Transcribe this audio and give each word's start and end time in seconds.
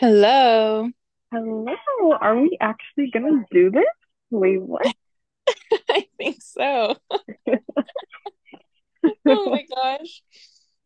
Hello. 0.00 0.90
Hello, 1.30 2.12
are 2.20 2.36
we 2.36 2.58
actually 2.60 3.10
gonna 3.12 3.44
do 3.52 3.70
this? 3.70 3.84
Wait, 4.28 4.60
what? 4.60 4.92
I 5.88 6.06
think 6.18 6.42
so. 6.42 6.96
Oh 9.26 9.50
my 9.50 9.64
gosh. 9.74 10.22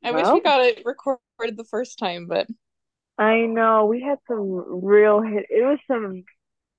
I 0.02 0.10
wish 0.10 0.26
we 0.26 0.40
got 0.40 0.60
it 0.60 0.82
recorded 0.84 1.56
the 1.56 1.64
first 1.64 1.98
time, 1.98 2.26
but 2.26 2.48
I 3.16 3.42
know 3.46 3.86
we 3.86 4.02
had 4.02 4.18
some 4.28 4.84
real 4.84 5.22
hit. 5.22 5.46
It 5.48 5.62
was 5.64 5.78
some 5.86 6.24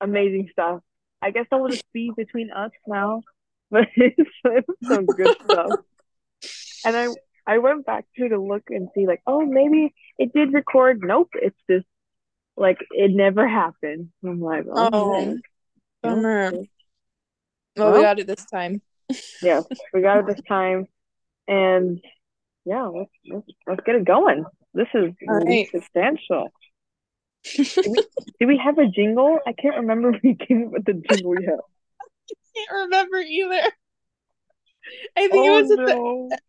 amazing 0.02 0.50
stuff. 0.52 0.82
I 1.21 1.32
guess 1.32 1.46
I 1.52 1.55
will 1.55 1.70
just 1.70 1.91
be 1.93 2.11
between 2.16 2.52
us 2.52 2.71
now, 2.86 3.23
but 3.71 3.88
it's, 3.96 4.30
it 4.43 4.66
was 4.68 4.77
some 4.84 5.05
good 5.05 5.36
stuff. 5.50 5.80
And 6.86 6.96
I 6.96 7.07
I 7.48 7.57
went 7.57 7.86
back 7.86 8.05
to 8.18 8.30
to 8.30 8.39
look 8.39 8.64
and 8.70 8.89
see 8.93 9.07
like, 9.07 9.21
oh, 9.25 9.46
maybe 9.46 9.93
it 10.18 10.34
did 10.34 10.54
record. 10.54 11.00
Nope, 11.02 11.30
it's 11.36 11.59
just 11.70 11.86
like 12.60 12.86
it 12.91 13.12
never 13.12 13.48
happened. 13.48 14.09
I'm 14.23 14.41
like, 14.41 14.66
oh 14.72 14.90
oh, 14.91 15.38
bummer. 16.04 16.52
Oh, 16.54 16.66
well, 17.76 17.94
we 17.94 18.02
got 18.02 18.20
it 18.20 18.27
this 18.27 18.45
time. 18.45 18.82
yes, 19.41 19.66
we 19.94 20.02
got 20.02 20.20
it 20.20 20.27
this 20.27 20.44
time, 20.48 20.88
and 21.48 21.99
yeah, 22.66 22.84
let's 22.84 23.12
let's, 23.26 23.48
let's 23.66 23.82
get 23.85 23.95
it 23.95 24.05
going. 24.05 24.45
This 24.73 24.88
is 24.94 25.13
really 25.26 25.45
right. 25.45 25.70
substantial. 25.72 26.52
Do 27.55 27.63
we 27.88 28.04
do 28.41 28.48
we 28.48 28.58
have 28.63 28.77
a 28.77 28.88
jingle? 28.88 29.40
I 29.48 29.54
can't 29.54 29.77
remember 29.77 30.10
if 30.13 30.21
we 30.21 30.35
came 30.35 30.68
up 30.68 30.71
with 30.73 30.85
the 30.85 31.02
jingle 31.10 31.41
yet. 31.41 31.60
I 32.30 32.35
can't 32.54 32.71
remember 32.84 33.18
either. 33.18 33.71
I 35.16 35.27
think 35.27 35.46
it 35.46 35.49
Oh 35.49 35.62
was 35.62 35.71
at 35.71 35.77
the. 35.77 36.40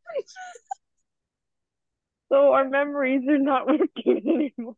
So 2.33 2.53
our 2.53 2.69
memories 2.69 3.23
are 3.29 3.39
not 3.39 3.67
working 3.67 4.53
anymore. 4.59 4.77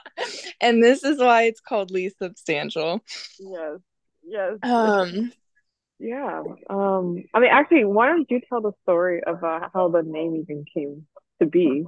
and 0.60 0.82
this 0.82 1.04
is 1.04 1.18
why 1.18 1.44
it's 1.44 1.60
called 1.60 1.90
least 1.90 2.18
substantial. 2.18 3.02
Yes. 3.38 3.78
Yes. 4.24 4.58
Um, 4.62 5.32
Yeah. 5.98 6.42
Um 6.68 7.24
I 7.34 7.40
mean 7.40 7.50
actually 7.50 7.84
why 7.84 8.08
don't 8.08 8.30
you 8.30 8.40
tell 8.48 8.60
the 8.60 8.72
story 8.82 9.22
of 9.24 9.42
uh, 9.42 9.68
how 9.72 9.88
the 9.88 10.02
name 10.02 10.36
even 10.36 10.64
came 10.72 11.06
to 11.40 11.46
be? 11.46 11.84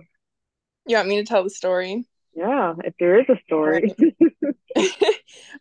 you 0.87 0.97
want 0.97 1.09
me 1.09 1.17
to 1.17 1.25
tell 1.25 1.45
the 1.45 1.51
story? 1.51 2.05
Yeah, 2.37 2.75
if 2.85 2.95
there 2.99 3.21
is 3.21 3.27
a 3.29 3.39
story. 3.47 3.95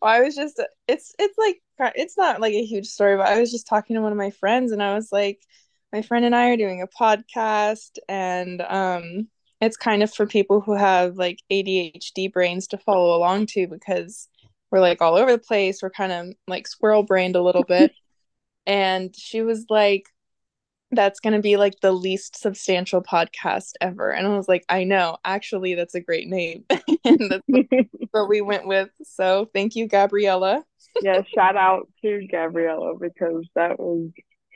Well, 0.01 0.11
I 0.11 0.21
was 0.21 0.35
just 0.35 0.59
it's 0.87 1.13
it's 1.19 1.37
like 1.37 1.61
it's 1.95 2.17
not 2.17 2.41
like 2.41 2.53
a 2.53 2.65
huge 2.65 2.87
story, 2.87 3.15
but 3.15 3.27
I 3.27 3.39
was 3.39 3.51
just 3.51 3.67
talking 3.67 3.95
to 3.95 4.01
one 4.01 4.11
of 4.11 4.17
my 4.17 4.31
friends 4.31 4.71
and 4.71 4.81
I 4.81 4.95
was 4.95 5.11
like, 5.11 5.39
my 5.91 6.01
friend 6.01 6.25
and 6.25 6.35
I 6.35 6.49
are 6.49 6.57
doing 6.57 6.81
a 6.81 6.87
podcast 6.87 7.99
and 8.09 8.61
um 8.61 9.27
it's 9.63 9.77
kind 9.77 10.03
of 10.03 10.13
for 10.13 10.25
people 10.25 10.61
who 10.61 10.75
have 10.75 11.15
like 11.15 11.39
ADHD 11.51 12.31
brains 12.31 12.67
to 12.67 12.77
follow 12.77 13.15
along 13.15 13.47
to 13.47 13.67
because 13.67 14.27
we're 14.71 14.79
like 14.79 15.01
all 15.01 15.15
over 15.15 15.31
the 15.31 15.37
place. 15.37 15.81
We're 15.81 15.89
kind 15.89 16.11
of 16.11 16.33
like 16.47 16.67
squirrel 16.67 17.03
brained 17.03 17.35
a 17.35 17.43
little 17.43 17.63
bit. 17.63 17.91
And 18.65 19.13
she 19.13 19.41
was 19.41 19.65
like, 19.69 20.07
that's 20.91 21.19
going 21.19 21.33
to 21.33 21.41
be 21.41 21.57
like 21.57 21.79
the 21.81 21.91
least 21.91 22.37
substantial 22.37 23.01
podcast 23.03 23.73
ever. 23.81 24.11
And 24.11 24.25
I 24.25 24.37
was 24.37 24.47
like, 24.47 24.63
I 24.69 24.85
know, 24.85 25.17
actually, 25.25 25.75
that's 25.75 25.95
a 25.95 25.99
great 25.99 26.29
name. 26.29 26.63
and 27.03 27.29
that's 27.29 27.43
what 28.11 28.29
we 28.29 28.39
went 28.39 28.65
with. 28.65 28.89
So 29.03 29.49
thank 29.53 29.75
you, 29.75 29.87
Gabriella. 29.87 30.63
Yeah, 31.01 31.21
shout 31.35 31.57
out 31.57 31.89
to 32.03 32.25
Gabriella 32.31 32.93
because 32.99 33.45
that 33.55 33.79
was 33.79 34.11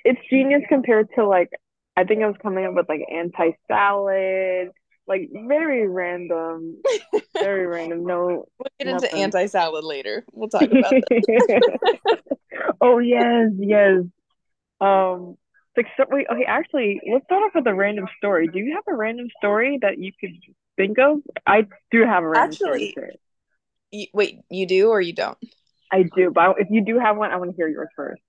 it's 0.06 0.22
genius 0.30 0.64
compared 0.70 1.10
to 1.16 1.28
like 1.28 1.50
I 1.98 2.04
think 2.04 2.24
I 2.24 2.28
was 2.28 2.36
coming 2.42 2.66
up 2.66 2.76
with 2.76 2.88
like 2.88 3.02
anti-salad, 3.12 4.70
like 5.08 5.30
very 5.34 5.88
random, 5.88 6.82
very 7.40 7.66
random. 7.66 8.06
No, 8.06 8.48
We'll 8.60 8.68
get 8.80 8.88
into 8.88 9.14
anti 9.14 9.46
salad 9.48 9.84
later. 9.84 10.26
We'll 10.34 10.50
talk 10.50 10.64
about 10.72 10.94
that. 11.10 11.80
Oh 12.82 12.98
yes, 13.00 13.52
yes. 13.58 14.04
Um, 14.82 15.38
like 15.76 15.88
so, 15.96 16.06
wait, 16.10 16.28
okay, 16.32 16.46
actually, 16.46 17.00
let's 17.12 17.26
start 17.26 17.44
off 17.44 17.52
with 17.56 17.68
a 17.68 17.74
random 17.74 18.08
story. 18.18 18.48
Do 18.48 18.60
you 18.60 18.74
have 18.76 18.84
a 18.88 18.96
random 18.96 19.28
story 19.38 19.78
that 19.82 20.00
you 20.00 20.12
could 20.20 20.32
think 20.76 20.98
of? 20.98 21.20
I 21.46 21.68
do 21.92 22.04
have 22.06 22.24
a 22.24 22.28
random 22.28 22.54
story 22.54 22.72
Actually, 22.72 22.94
share. 22.94 23.12
you, 23.92 24.08
wait, 24.14 24.40
you 24.50 24.66
do 24.66 24.90
or 24.90 25.00
you 25.02 25.14
don't? 25.14 25.38
I 25.92 26.04
do, 26.04 26.32
but 26.32 26.42
I- 26.42 26.54
if 26.62 26.68
you 26.72 26.84
do 26.84 26.98
have 27.00 27.16
one, 27.18 27.32
I 27.32 27.38
want 27.38 27.52
to 27.52 27.56
hear 27.56 27.68
yours 27.68 27.90
first. 27.96 28.22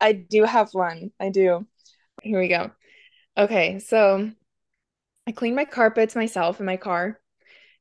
I 0.00 0.12
do 0.12 0.44
have 0.44 0.72
one. 0.72 1.10
I 1.20 1.30
do. 1.30 1.66
Here 2.22 2.38
we 2.38 2.48
go. 2.48 2.70
Okay, 3.36 3.78
so 3.80 4.30
I 5.26 5.32
clean 5.32 5.54
my 5.54 5.64
carpets 5.64 6.16
myself 6.16 6.60
in 6.60 6.66
my 6.66 6.76
car. 6.76 7.20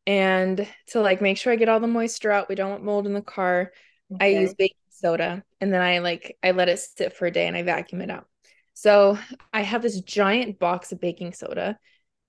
And 0.07 0.67
to 0.87 1.01
like 1.01 1.21
make 1.21 1.37
sure 1.37 1.53
I 1.53 1.57
get 1.57 1.69
all 1.69 1.79
the 1.79 1.87
moisture 1.87 2.31
out, 2.31 2.49
we 2.49 2.55
don't 2.55 2.71
want 2.71 2.83
mold 2.83 3.05
in 3.05 3.13
the 3.13 3.21
car. 3.21 3.71
I 4.19 4.27
use 4.27 4.53
baking 4.53 4.77
soda 4.89 5.43
and 5.59 5.71
then 5.71 5.81
I 5.81 5.99
like 5.99 6.37
I 6.43 6.51
let 6.51 6.69
it 6.69 6.79
sit 6.79 7.15
for 7.15 7.27
a 7.27 7.31
day 7.31 7.47
and 7.47 7.55
I 7.55 7.63
vacuum 7.63 8.01
it 8.01 8.09
out. 8.09 8.27
So 8.73 9.17
I 9.53 9.61
have 9.61 9.81
this 9.81 9.99
giant 10.01 10.59
box 10.59 10.91
of 10.91 10.99
baking 10.99 11.33
soda 11.33 11.77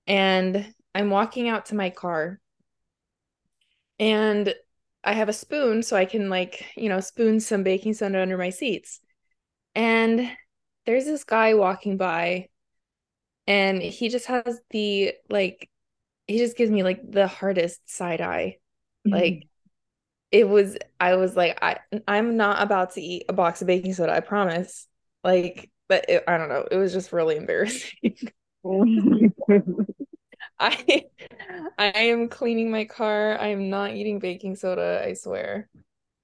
and 0.06 0.74
I'm 0.94 1.10
walking 1.10 1.48
out 1.48 1.66
to 1.66 1.74
my 1.74 1.90
car 1.90 2.40
and 3.98 4.54
I 5.04 5.14
have 5.14 5.28
a 5.28 5.32
spoon 5.32 5.82
so 5.82 5.96
I 5.96 6.04
can 6.04 6.28
like, 6.28 6.66
you 6.76 6.88
know, 6.88 7.00
spoon 7.00 7.40
some 7.40 7.62
baking 7.62 7.94
soda 7.94 8.20
under 8.20 8.36
my 8.36 8.50
seats. 8.50 9.00
And 9.74 10.30
there's 10.86 11.04
this 11.04 11.24
guy 11.24 11.54
walking 11.54 11.96
by 11.96 12.48
and 13.46 13.82
he 13.82 14.08
just 14.08 14.26
has 14.26 14.60
the 14.70 15.14
like 15.28 15.68
he 16.26 16.38
just 16.38 16.56
gives 16.56 16.70
me 16.70 16.82
like 16.82 17.00
the 17.10 17.26
hardest 17.26 17.88
side 17.90 18.20
eye. 18.20 18.58
Like 19.04 19.46
it 20.30 20.48
was 20.48 20.76
I 21.00 21.16
was 21.16 21.36
like 21.36 21.58
I 21.62 21.78
I'm 22.08 22.36
not 22.36 22.62
about 22.62 22.92
to 22.92 23.02
eat 23.02 23.24
a 23.28 23.32
box 23.32 23.60
of 23.60 23.66
baking 23.66 23.94
soda, 23.94 24.12
I 24.12 24.20
promise. 24.20 24.86
Like 25.24 25.70
but 25.88 26.06
it, 26.08 26.24
I 26.26 26.38
don't 26.38 26.48
know, 26.48 26.66
it 26.70 26.76
was 26.76 26.92
just 26.92 27.12
really 27.12 27.36
embarrassing. 27.38 28.16
I 30.58 31.04
I 31.78 31.92
am 31.94 32.28
cleaning 32.28 32.70
my 32.70 32.84
car. 32.84 33.38
I 33.38 33.48
am 33.48 33.68
not 33.70 33.92
eating 33.92 34.18
baking 34.20 34.56
soda, 34.56 35.02
I 35.04 35.14
swear. 35.14 35.68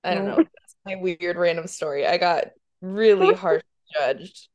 I 0.05 0.15
don't 0.15 0.27
know. 0.27 0.37
That's 0.37 0.77
my 0.87 0.97
weird 0.97 1.37
random 1.37 1.67
story. 1.67 2.07
I 2.07 2.19
got 2.19 2.47
really 2.81 3.33
harsh 3.35 3.63
judged. 3.93 4.49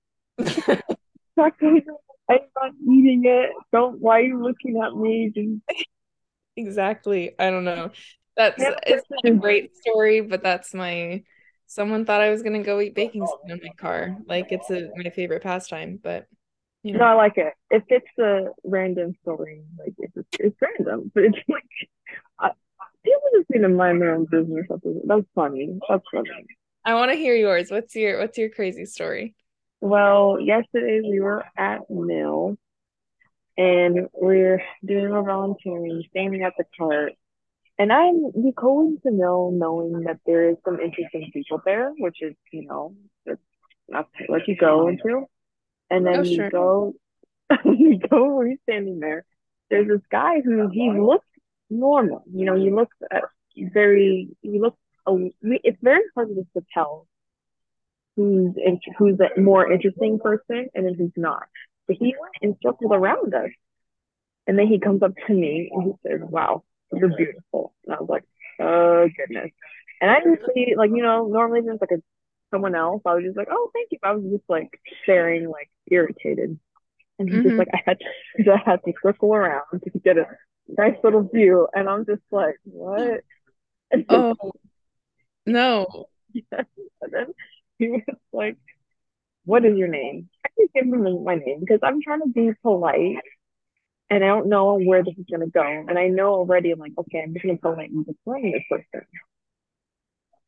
I'm 2.30 2.40
not 2.62 2.72
eating 2.82 3.24
it. 3.26 3.52
Don't. 3.72 4.00
Why 4.00 4.20
are 4.20 4.24
you 4.24 4.42
looking 4.42 4.82
at 4.84 4.96
me? 4.96 5.32
Just 5.34 5.62
Exactly. 6.56 7.34
I 7.40 7.50
don't 7.50 7.64
know. 7.64 7.92
That's 8.36 8.70
it's 8.88 9.06
not 9.10 9.26
a 9.26 9.38
great 9.38 9.76
story, 9.78 10.22
but 10.22 10.44
that's 10.44 10.74
my 10.74 11.24
someone 11.68 12.06
thought 12.06 12.22
I 12.22 12.30
was 12.30 12.44
gonna 12.44 12.64
go 12.64 12.80
eat 12.80 12.96
baking 12.96 13.28
soda 13.28 13.54
in 13.54 13.60
my 13.64 13.72
car. 13.78 14.18
Like 14.28 14.52
it's 14.52 14.70
a 14.70 14.90
my 14.96 15.10
favorite 15.12 15.44
pastime, 15.44 16.00
but 16.02 16.28
you 16.84 16.94
No, 16.94 17.06
know. 17.06 17.06
I 17.06 17.14
like 17.14 17.38
it. 17.38 17.54
It 17.72 17.84
fits 17.90 18.06
the 18.18 18.54
random 18.64 19.16
story. 19.22 19.64
Like 19.78 19.94
it's 19.98 20.28
it's 20.40 20.56
random, 20.62 21.12
but 21.16 21.24
it's 21.24 21.38
like 21.50 21.64
I, 22.40 22.52
people 23.04 23.30
just 23.38 23.50
need 23.50 23.62
to 23.62 23.70
mind 23.70 24.02
their 24.02 24.16
own 24.16 24.26
business. 24.26 24.68
That's 25.08 25.26
funny. 25.36 25.80
That's 25.90 26.06
funny. 26.14 26.48
I 26.86 26.96
want 26.96 27.12
to 27.12 27.18
hear 27.18 27.36
yours. 27.36 27.72
What's 27.72 27.96
your 27.96 28.20
what's 28.20 28.38
your 28.38 28.50
crazy 28.50 28.86
story? 28.86 29.36
Well, 29.84 30.40
yesterday 30.40 31.02
we 31.04 31.20
were 31.20 31.44
at 31.58 31.90
Mill 31.90 32.58
and 33.58 34.08
we're 34.14 34.64
doing 34.86 35.12
our 35.12 35.24
volunteering, 35.24 36.04
standing 36.10 36.44
at 36.44 36.54
the 36.58 36.64
cart. 36.78 37.14
And 37.78 37.92
I'm 37.92 38.32
we 38.34 38.54
go 38.56 38.82
into 38.88 39.12
Mill 39.12 39.52
knowing 39.52 40.04
that 40.06 40.20
there 40.26 40.50
is 40.52 40.58
some 40.64 40.80
interesting 40.80 41.30
people 41.34 41.62
there, 41.66 41.92
which 41.98 42.22
is, 42.22 42.34
you 42.54 42.66
know, 42.66 42.96
it's 43.26 43.42
not 43.90 44.08
what 44.28 44.48
you 44.48 44.56
go 44.56 44.88
into. 44.88 45.26
And 45.90 46.08
Oh, 46.08 46.12
then 46.14 46.22
we 46.22 46.36
sure. 46.36 46.50
go, 46.50 46.94
we 47.66 47.98
go, 48.10 48.36
we're 48.36 48.56
standing 48.64 49.00
there. 49.02 49.26
There's 49.70 49.90
this 49.90 50.08
guy 50.10 50.40
who 50.40 50.70
he 50.70 50.92
looks 50.92 51.28
normal. 51.70 52.24
You 52.34 52.46
know, 52.46 52.56
he 52.56 52.72
looks 52.72 52.96
uh, 53.14 53.20
very, 53.58 54.30
he 54.42 54.60
looks, 54.60 54.78
it's 55.08 55.82
very 55.82 56.04
hard 56.16 56.30
to 56.30 56.66
tell 56.74 57.08
who's 58.16 58.56
in, 58.58 58.80
who's 58.98 59.20
a 59.20 59.40
more 59.40 59.72
interesting 59.72 60.20
person 60.20 60.68
and 60.76 60.86
then 60.86 60.96
who's 60.98 61.12
not. 61.18 61.44
But 61.88 61.98
he 62.00 62.16
went 62.20 62.36
and 62.42 62.56
circled 62.64 62.94
around 62.94 63.34
us. 63.34 63.50
And 64.48 64.58
then 64.58 64.68
he 64.68 64.80
comes 64.80 65.02
up 65.04 65.14
to 65.28 65.34
me 65.34 65.70
and 65.74 65.84
he 65.84 65.92
says, 66.10 66.20
Wow, 66.24 66.64
you're 66.94 67.16
beautiful. 67.16 67.74
And 67.86 67.96
I 67.96 68.00
was 68.00 68.10
like, 68.10 68.24
Oh 68.60 69.08
goodness. 69.18 69.52
And 70.02 70.12
I 70.12 70.20
usually 70.26 70.76
like, 70.78 70.92
you 70.92 71.02
know, 71.02 71.28
normally 71.28 71.62
it's 71.66 71.82
like 71.82 71.92
a 71.92 72.02
someone 72.52 72.76
else, 72.76 73.02
I 73.06 73.16
was 73.16 73.24
just 73.24 73.38
like, 73.38 73.48
Oh, 73.52 73.70
thank 73.74 73.90
you. 73.92 74.00
I 74.04 74.12
was 74.14 74.24
just 74.32 74.50
like 74.50 74.80
staring, 75.04 75.50
like 75.50 75.70
irritated. 75.90 76.60
And 77.20 77.30
he's 77.30 77.44
just 77.44 77.58
hmm 77.58 77.60
like, 77.60 77.70
I 77.74 77.82
had 77.86 78.00
to, 78.00 78.52
I 78.54 78.62
had 78.72 78.82
to 78.86 78.94
circle 79.04 79.34
around 79.36 79.64
to 79.84 79.92
get 80.04 80.18
a 80.18 80.26
nice 80.78 80.98
little 81.04 81.24
view. 81.24 81.68
And 81.76 81.90
I'm 81.90 82.06
just 82.06 82.24
like, 82.32 82.56
What? 82.66 83.22
Oh, 84.10 84.54
no. 85.46 86.10
and 86.52 87.12
then 87.12 87.28
he 87.84 87.90
was 87.90 88.02
like, 88.34 88.58
What 89.46 89.66
is 89.66 89.78
your 89.78 89.88
name? 89.88 90.30
I 90.46 90.50
just 90.60 90.74
give 90.74 90.86
him 90.86 91.24
my 91.24 91.36
name 91.36 91.60
because 91.60 91.80
I'm 91.84 92.02
trying 92.02 92.22
to 92.22 92.30
be 92.30 92.52
polite 92.62 93.18
and 94.10 94.24
I 94.24 94.28
don't 94.28 94.48
know 94.50 94.80
where 94.80 95.04
this 95.04 95.16
is 95.18 95.26
gonna 95.32 95.48
go. 95.48 95.64
And 95.64 95.98
I 95.98 96.08
know 96.08 96.34
already, 96.34 96.72
I'm 96.72 96.80
like, 96.80 96.94
okay, 96.98 97.22
I'm 97.24 97.34
just 97.34 97.46
gonna 97.46 97.58
politely 97.58 98.04
decline 98.06 98.52
this 98.52 98.64
person. 98.70 99.08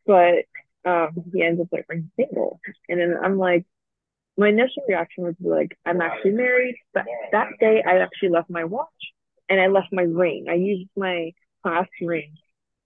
But 0.05 0.45
um, 0.89 1.09
he 1.33 1.41
ends 1.43 1.59
up 1.61 1.67
like 1.71 1.87
being 1.87 2.11
single, 2.15 2.59
and 2.89 2.99
then 2.99 3.15
I'm 3.23 3.37
like, 3.37 3.65
my 4.37 4.49
initial 4.49 4.83
reaction 4.87 5.23
was 5.23 5.35
like, 5.39 5.77
I'm 5.85 6.01
actually 6.01 6.31
married, 6.31 6.75
but 6.93 7.05
that 7.31 7.47
day 7.59 7.83
I 7.87 7.99
actually 7.99 8.29
left 8.29 8.49
my 8.49 8.65
watch 8.65 8.89
and 9.49 9.59
I 9.59 9.67
left 9.67 9.87
my 9.91 10.03
ring. 10.03 10.45
I 10.49 10.55
used 10.55 10.89
my 10.95 11.31
class 11.63 11.87
ring. 12.01 12.33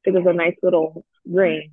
It 0.06 0.14
was 0.14 0.26
a 0.28 0.34
nice 0.34 0.56
little 0.64 1.06
ring, 1.26 1.72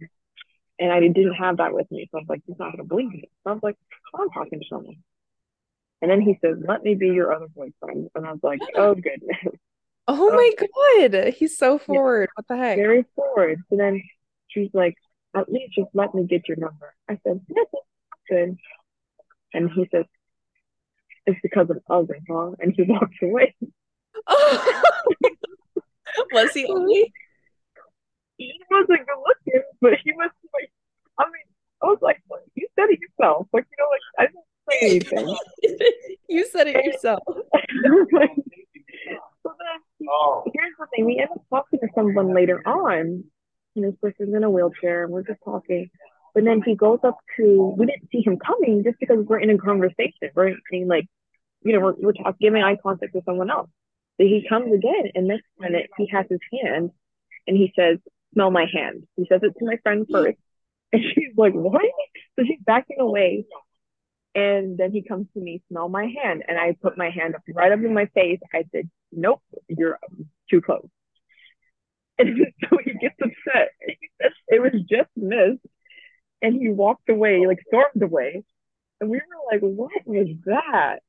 and 0.79 0.93
I 0.93 1.01
didn't 1.01 1.35
have 1.35 1.59
that 1.59 1.73
with 1.73 1.91
me. 1.91 2.09
So 2.11 2.19
I 2.19 2.21
was 2.21 2.29
like, 2.29 2.43
he's 2.47 2.59
not 2.59 2.73
gonna 2.73 2.85
believe 2.85 3.11
me. 3.11 3.29
So 3.45 3.51
I 3.51 3.53
was 3.55 3.63
like, 3.63 3.77
oh, 4.15 4.23
I'm 4.23 4.31
talking 4.31 4.61
to 4.61 4.67
someone. 4.69 4.97
And 6.03 6.11
then 6.11 6.21
he 6.21 6.39
says, 6.41 6.57
"Let 6.67 6.83
me 6.83 6.95
be 6.95 7.09
your 7.09 7.33
other 7.33 7.49
boyfriend." 7.49 8.11
And 8.15 8.27
I 8.27 8.33
was 8.33 8.41
like, 8.43 8.61
"Oh 8.77 8.95
goodness." 8.95 9.59
Oh 10.09 10.31
my 10.31 10.51
god, 11.11 11.35
he's 11.35 11.57
so 11.57 11.79
forward. 11.79 12.29
What 12.35 12.47
the 12.49 12.57
heck? 12.57 12.77
Very 12.77 13.05
forward. 13.15 13.61
So 13.71 13.77
then 13.77 14.03
she's 14.49 14.71
like, 14.73 14.95
"At 15.35 15.51
least 15.51 15.75
just 15.75 15.89
let 15.95 16.15
me 16.15 16.25
get 16.25 16.49
your 16.49 16.59
number." 16.59 16.95
I 17.09 17.19
said, 17.25 17.41
"Yes, 17.49 17.67
good." 18.29 18.57
And 19.55 19.71
he 19.71 19.89
says, 19.91 20.05
"It's 21.27 21.41
because 21.43 21.71
of 21.71 21.79
others, 21.89 22.23
huh?" 22.29 22.53
And 22.61 22.75
he 22.77 22.83
walks 22.89 23.17
away. 23.23 23.55
Was 26.33 26.53
he 26.53 26.67
ugly? 26.67 27.13
He 28.37 28.53
wasn't 28.71 29.07
good 29.07 29.19
looking, 29.27 29.63
but 29.81 29.95
he 30.05 30.13
was 30.13 30.31
like, 30.53 30.71
I 31.19 31.25
mean, 31.25 31.47
I 31.83 31.87
was 31.87 31.99
like, 32.03 32.23
you 32.55 32.69
said 32.79 32.91
it 32.91 33.01
yourself. 33.01 33.49
Like, 33.53 33.67
you 33.71 33.77
know, 33.79 33.89
like 33.91 34.01
I 34.19 34.27
didn't 34.27 34.45
say 34.71 34.79
anything. 34.91 35.37
you 36.29 36.47
said 36.47 36.69
it 36.69 36.85
yourself. 36.85 37.23
so 37.29 37.35
then, 39.45 40.09
oh. 40.11 40.45
here's 40.53 40.75
the 40.79 40.87
thing: 40.95 41.07
we 41.07 41.19
end 41.19 41.31
up 41.31 41.43
talking 41.51 41.81
to 41.81 41.89
someone 41.95 42.35
later 42.35 42.63
on, 42.67 43.25
and 43.75 43.85
this 43.85 43.95
person's 44.01 44.35
in 44.35 44.45
a 44.45 44.51
wheelchair, 44.51 45.05
and 45.05 45.13
we're 45.13 45.23
just 45.23 45.41
talking. 45.45 45.91
But 46.35 46.45
then 46.45 46.61
he 46.63 46.75
goes 46.75 46.99
up 47.03 47.17
to, 47.39 47.75
we 47.79 47.87
didn't 47.87 48.11
see 48.13 48.23
him 48.23 48.39
coming 48.39 48.85
just 48.85 48.99
because 49.01 49.25
we're 49.25 49.39
in 49.39 49.49
a 49.49 49.57
conversation. 49.57 50.29
We're 50.35 50.55
saying 50.71 50.87
like, 50.87 51.07
you 51.63 51.73
know, 51.73 51.81
we're, 51.81 51.95
we're 51.95 52.13
talking, 52.13 52.37
giving 52.39 52.63
eye 52.63 52.77
contact 52.83 53.15
with 53.15 53.25
someone 53.25 53.49
else. 53.49 53.71
So 54.21 54.27
he 54.27 54.47
comes 54.47 54.71
again, 54.71 55.13
and 55.15 55.29
next 55.29 55.47
minute 55.59 55.89
he 55.97 56.07
has 56.13 56.27
his 56.29 56.41
hand, 56.53 56.91
and 57.47 57.57
he 57.57 57.73
says, 57.75 57.99
"Smell 58.37 58.51
my 58.51 58.67
hand." 58.73 59.07
He 59.17 59.27
says 59.27 59.41
it 59.43 59.55
to 59.59 59.65
my 59.65 59.79
friend 59.83 60.07
first, 60.13 60.37
and 60.93 61.03
she's 61.15 61.35
like, 61.37 61.55
"What?" 61.55 61.83
So 62.39 62.45
she's 62.45 62.61
backing 62.61 63.01
away, 63.01 63.47
and 64.35 64.77
then 64.77 64.93
he 64.93 65.03
comes 65.03 65.27
to 65.33 65.41
me, 65.41 65.63
"Smell 65.71 65.89
my 65.89 66.07
hand," 66.23 66.45
and 66.47 66.59
I 66.59 66.77
put 66.83 66.99
my 66.99 67.09
hand 67.11 67.35
up 67.35 67.43
right 67.55 67.73
up 67.73 67.79
in 67.81 67.95
my 67.95 68.07
face. 68.15 68.41
I 68.53 68.65
said, 68.73 68.91
"Nope, 69.11 69.41
you're 69.69 69.99
um, 70.11 70.29
too 70.51 70.61
close." 70.61 70.89
And 72.19 72.47
so 72.63 72.79
he 72.83 72.93
gets 72.95 73.17
upset. 73.23 73.71
He 73.87 74.09
says 74.23 74.33
it 74.49 74.63
was 74.63 74.83
just 74.89 75.11
missed, 75.17 75.67
and 76.43 76.55
he 76.55 76.69
walked 76.69 77.09
away, 77.09 77.47
like 77.47 77.59
stormed 77.67 78.03
away, 78.03 78.45
and 79.01 79.11
we 79.11 79.17
were 79.17 79.53
like, 79.53 79.61
"What 79.63 79.93
was 80.07 80.29
that?" 80.45 81.01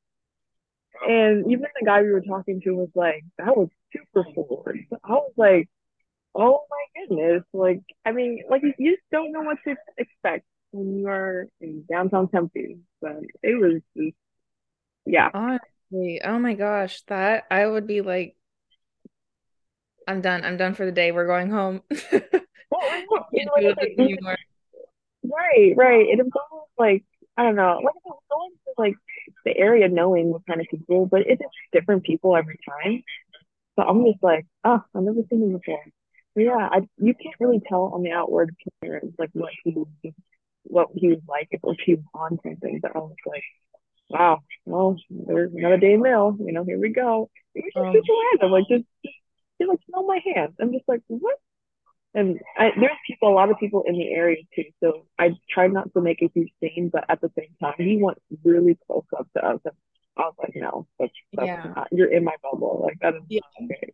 And 1.06 1.46
even 1.50 1.66
the 1.78 1.86
guy 1.86 2.02
we 2.02 2.10
were 2.10 2.20
talking 2.22 2.60
to 2.62 2.72
was 2.72 2.88
like, 2.94 3.24
that 3.38 3.56
was 3.56 3.68
super 3.92 4.26
forward. 4.34 4.80
I 5.04 5.12
was 5.12 5.32
like, 5.36 5.68
oh 6.34 6.60
my 6.70 7.00
goodness. 7.00 7.42
Like, 7.52 7.82
I 8.04 8.12
mean, 8.12 8.44
like 8.48 8.62
you 8.62 8.90
just 8.92 9.02
don't 9.10 9.32
know 9.32 9.42
what 9.42 9.58
to 9.64 9.76
expect 9.96 10.44
when 10.70 10.98
you 10.98 11.08
are 11.08 11.46
in 11.60 11.84
downtown 11.90 12.28
Tempe. 12.28 12.78
But 13.00 13.20
it 13.42 13.58
was 13.58 13.80
just, 13.96 14.16
yeah. 15.04 15.30
Honestly, 15.32 16.20
oh 16.24 16.38
my 16.38 16.54
gosh, 16.54 17.02
that 17.08 17.44
I 17.50 17.66
would 17.66 17.86
be 17.86 18.00
like, 18.00 18.36
I'm 20.06 20.20
done. 20.22 20.44
I'm 20.44 20.56
done 20.56 20.74
for 20.74 20.86
the 20.86 20.92
day. 20.92 21.12
We're 21.12 21.26
going 21.26 21.50
home. 21.50 21.82
well, 22.12 22.22
right, 25.22 25.74
right. 25.76 26.06
It 26.06 26.18
involves 26.18 26.70
like 26.78 27.04
I 27.36 27.44
don't 27.44 27.56
know, 27.56 27.80
like 27.84 27.94
going 28.30 28.50
to 28.64 28.72
like 28.78 28.94
the 29.44 29.56
area 29.56 29.88
knowing 29.88 30.30
what 30.30 30.46
kind 30.46 30.60
of 30.60 30.66
people, 30.68 31.06
but 31.06 31.22
it's 31.26 31.40
different 31.72 32.02
people 32.02 32.36
every 32.36 32.58
time. 32.68 33.02
So 33.76 33.84
I'm 33.84 34.04
just 34.04 34.22
like, 34.22 34.46
oh, 34.64 34.82
I've 34.94 35.02
never 35.02 35.20
seen 35.30 35.42
him 35.42 35.52
before. 35.52 35.84
Yeah, 36.38 36.68
I, 36.70 36.80
you 36.98 37.14
can't 37.14 37.34
really 37.40 37.60
tell 37.68 37.90
on 37.94 38.02
the 38.02 38.12
outward 38.12 38.54
appearance 38.80 39.14
like 39.18 39.30
what 39.32 39.52
he 39.64 39.76
what 40.64 40.88
he 40.94 41.08
was 41.08 41.20
like 41.28 41.48
if 41.50 41.60
he 41.84 41.94
was 41.94 42.04
on 42.14 42.38
something. 42.42 42.78
But 42.80 42.94
I 42.94 42.98
was 42.98 43.14
like, 43.26 43.42
wow, 44.08 44.38
well, 44.64 44.96
there's 45.10 45.52
another 45.54 45.78
day 45.78 45.96
mail. 45.96 46.36
You 46.38 46.52
know, 46.52 46.64
here 46.64 46.78
we 46.78 46.90
go. 46.90 47.30
It 47.54 47.64
was 47.64 47.72
just 47.74 47.86
um, 47.86 47.92
super 47.92 48.12
random. 48.32 48.52
Like 48.52 48.64
just, 48.68 48.84
just 49.60 49.68
like 49.68 49.80
smell 49.88 50.06
my 50.06 50.20
hands. 50.34 50.54
I'm 50.60 50.72
just 50.72 50.88
like, 50.88 51.02
what? 51.08 51.36
And 52.14 52.40
I, 52.56 52.70
there's 52.78 52.96
people, 53.06 53.28
a 53.30 53.34
lot 53.34 53.50
of 53.50 53.58
people 53.58 53.84
in 53.86 53.94
the 53.94 54.08
area 54.10 54.42
too. 54.54 54.64
So 54.82 55.06
I 55.18 55.32
tried 55.50 55.72
not 55.72 55.92
to 55.92 56.00
make 56.00 56.22
a 56.22 56.30
huge 56.34 56.50
scene, 56.60 56.90
but 56.92 57.04
at 57.08 57.20
the 57.20 57.30
same 57.38 57.54
time, 57.60 57.74
he 57.78 57.98
went 58.00 58.18
really 58.44 58.78
close 58.86 59.04
up 59.16 59.28
to 59.36 59.44
us. 59.44 59.60
And 59.64 59.74
I 60.16 60.22
was 60.22 60.34
like, 60.38 60.52
no, 60.56 60.86
that's, 60.98 61.12
that's 61.34 61.46
yeah. 61.46 61.72
not, 61.76 61.88
you're 61.92 62.10
in 62.10 62.24
my 62.24 62.34
bubble. 62.42 62.80
Like 62.82 62.98
that 63.02 63.14
is 63.14 63.22
yeah. 63.28 63.40
okay. 63.62 63.92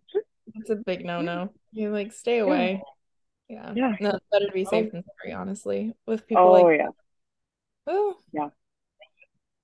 It's 0.64 0.70
a 0.70 0.76
big 0.76 1.05
no 1.05 1.20
no. 1.20 1.50
You 1.72 1.90
like 1.90 2.11
stay 2.14 2.38
away. 2.38 2.82
Yeah. 3.50 3.75
Yeah. 3.76 3.96
No, 4.00 4.12
it's 4.12 4.25
better 4.32 4.46
to 4.46 4.52
be 4.52 4.64
safe 4.64 4.87
oh. 4.87 4.90
than 4.93 5.05
sorry, 5.20 5.34
honestly. 5.34 5.93
With 6.06 6.26
people 6.26 6.43
oh, 6.43 6.52
like 6.52 6.78
yeah. 6.78 6.88
Oh. 7.87 8.14
Yeah. 8.32 8.49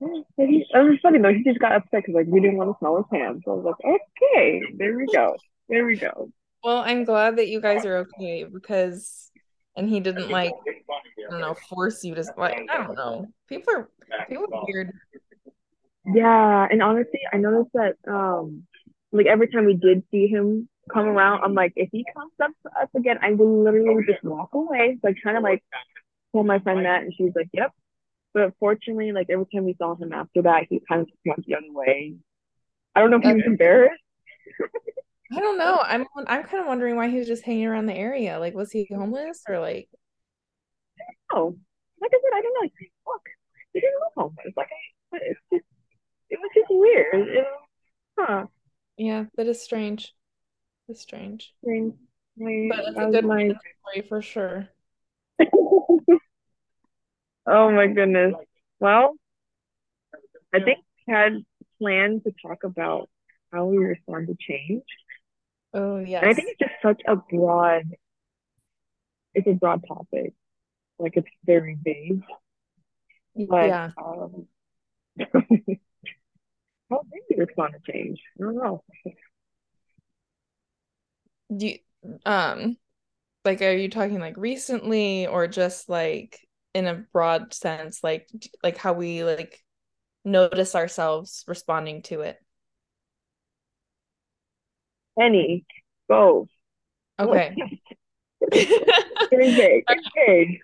It 0.03 0.67
was 0.75 0.99
funny 1.03 1.21
though. 1.21 1.33
He 1.33 1.43
just 1.43 1.59
got 1.59 1.73
upset 1.73 2.03
because 2.03 2.17
like 2.17 2.27
we 2.27 2.39
didn't 2.39 2.59
want 2.59 2.71
to 2.71 2.79
smell 2.81 2.97
his 2.99 3.07
hands. 3.19 3.41
So 3.47 3.53
I 3.53 3.55
was 3.55 3.65
like, 3.65 3.99
okay, 4.35 4.63
there 4.77 4.95
we 4.95 5.07
go, 5.07 5.37
there 5.71 5.87
we 5.87 5.97
go. 5.97 6.31
Well, 6.63 6.83
I'm 6.85 7.05
glad 7.05 7.37
that 7.37 7.49
you 7.49 7.63
guys 7.63 7.87
are 7.87 7.97
okay 7.99 8.45
because, 8.45 9.31
and 9.75 9.89
he 9.89 10.01
didn't 10.01 10.29
like, 10.29 10.53
I 10.69 11.31
don't 11.31 11.41
know, 11.41 11.55
force 11.71 12.05
you 12.05 12.15
to 12.15 12.25
like. 12.37 12.67
I 12.71 12.85
don't 12.85 12.95
know. 12.95 13.27
People 13.49 13.73
are 13.75 13.89
people 14.29 14.47
are 14.53 14.65
weird. 14.69 14.93
Yeah, 16.05 16.69
and 16.71 16.83
honestly, 16.83 17.21
I 17.33 17.39
noticed 17.39 17.73
that 17.73 17.97
um, 18.07 18.67
like 19.13 19.27
every 19.27 19.49
time 19.49 19.67
we 19.67 19.75
did 19.75 20.03
see 20.11 20.27
him 20.27 20.69
come 20.93 21.07
around, 21.07 21.43
I'm 21.43 21.55
like, 21.55 21.73
if 21.77 21.89
he 21.93 22.05
comes 22.15 22.33
up 22.43 22.51
to 22.63 22.81
us 22.81 22.89
again, 22.97 23.19
I 23.23 23.33
will 23.33 23.65
literally 23.65 24.05
just 24.07 24.23
walk 24.25 24.51
away. 24.55 24.99
Like 25.03 25.17
kind 25.23 25.37
of 25.37 25.43
like 25.43 25.63
told 26.33 26.47
my 26.47 26.59
friend 26.61 26.85
that, 26.85 27.03
and 27.03 27.13
she's 27.15 27.33
like, 27.35 27.49
yep. 27.53 27.73
But 28.33 28.55
fortunately, 28.61 29.13
like 29.13 29.27
every 29.29 29.47
time 29.53 29.65
we 29.65 29.75
saw 29.75 29.97
him 29.97 30.13
after 30.13 30.43
that, 30.43 30.67
he 30.69 30.81
kind 30.89 31.03
of 31.03 31.09
just 31.09 31.19
went 31.25 31.47
the 31.47 31.57
other 31.57 31.73
way. 31.73 32.15
I 32.95 33.01
don't 33.01 33.11
know 33.11 33.19
if 33.19 33.25
he 33.25 33.35
was 33.35 33.43
embarrassed. 33.47 34.03
I 35.33 35.39
don't 35.39 35.59
know. 35.59 35.79
I'm 35.83 36.07
I'm 36.27 36.43
kind 36.43 36.61
of 36.61 36.67
wondering 36.67 36.97
why 36.97 37.09
he 37.09 37.19
was 37.19 37.29
just 37.29 37.45
hanging 37.45 37.67
around 37.67 37.87
the 37.87 37.95
area. 37.95 38.39
Like, 38.39 38.55
was 38.55 38.73
he 38.73 38.89
homeless 38.91 39.43
or 39.49 39.61
like? 39.61 39.89
Oh, 41.33 41.57
like 42.01 42.11
I 42.13 42.19
said, 42.19 42.37
I 42.37 42.43
don't 42.43 42.55
know. 42.55 42.71
Look, 43.07 43.23
he 43.73 43.81
didn't 43.81 44.01
look 44.01 44.13
homeless. 44.17 44.53
Like, 44.57 44.69
I, 45.13 45.19
it's 45.23 45.41
just, 45.53 45.65
it 46.31 46.39
was 46.41 46.51
just 46.55 46.67
weird. 46.71 47.29
It, 47.29 47.47
huh? 48.19 48.47
Yeah, 48.97 49.25
that 49.37 49.47
is 49.47 49.63
strange. 49.63 50.13
Strange. 50.95 51.53
Strange. 51.63 51.95
My, 52.37 52.69
but 52.71 52.79
it's 52.89 52.99
a 52.99 53.11
good 53.11 53.25
my... 53.25 53.53
story 53.83 54.07
for 54.09 54.23
sure. 54.23 54.69
oh 57.47 57.71
my 57.71 57.87
goodness. 57.87 58.35
Well, 58.79 59.15
I 60.53 60.61
think 60.61 60.79
we 61.07 61.13
had 61.13 61.45
planned 61.79 62.25
to 62.25 62.33
talk 62.43 62.65
about 62.65 63.09
how 63.53 63.67
we 63.67 63.79
respond 63.79 64.29
to 64.29 64.37
change. 64.39 64.85
Oh 65.73 65.99
yeah. 65.99 66.21
I 66.21 66.35
think 66.35 66.49
it's 66.51 66.59
just 66.59 66.83
such 66.83 67.01
a 67.07 67.17
broad 67.17 67.85
it's 69.35 69.47
a 69.47 69.53
broad 69.53 69.83
topic. 69.87 70.35
Like 70.99 71.17
it's 71.17 71.29
very 71.45 71.77
vague. 71.83 72.23
But 73.49 73.69
yeah. 73.69 73.91
um 74.03 74.47
how 75.19 77.03
do 77.03 77.21
you 77.31 77.37
respond 77.37 77.75
to 77.75 77.93
change? 77.93 78.21
I 78.39 78.45
don't 78.45 78.57
know. 78.57 78.83
Do 81.55 81.67
you 81.69 81.79
um 82.25 82.77
like 83.45 83.63
are 83.63 83.73
you 83.73 83.89
talking 83.91 84.21
like 84.21 84.37
recently 84.37 85.27
or 85.27 85.49
just 85.49 85.89
like 85.89 86.41
in 86.75 86.87
a 86.87 87.05
broad 87.13 87.55
sense 87.55 88.03
like 88.05 88.29
like 88.63 88.77
how 88.79 88.93
we 88.93 89.25
like 89.25 89.63
notice 90.25 90.75
ourselves 90.75 91.45
responding 91.49 92.03
to 92.03 92.23
it 92.23 92.39
any, 95.21 95.65
both. 96.09 96.49
Okay. 97.19 97.55
Okay. 99.91 100.61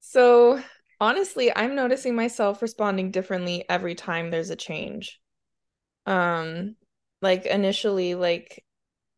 So 0.00 0.62
honestly, 1.00 1.54
I'm 1.54 1.74
noticing 1.74 2.14
myself 2.14 2.60
responding 2.62 3.10
differently 3.10 3.64
every 3.68 3.94
time 3.94 4.30
there's 4.30 4.50
a 4.50 4.56
change. 4.56 5.20
Um, 6.06 6.76
like 7.22 7.46
initially, 7.46 8.14
like 8.14 8.64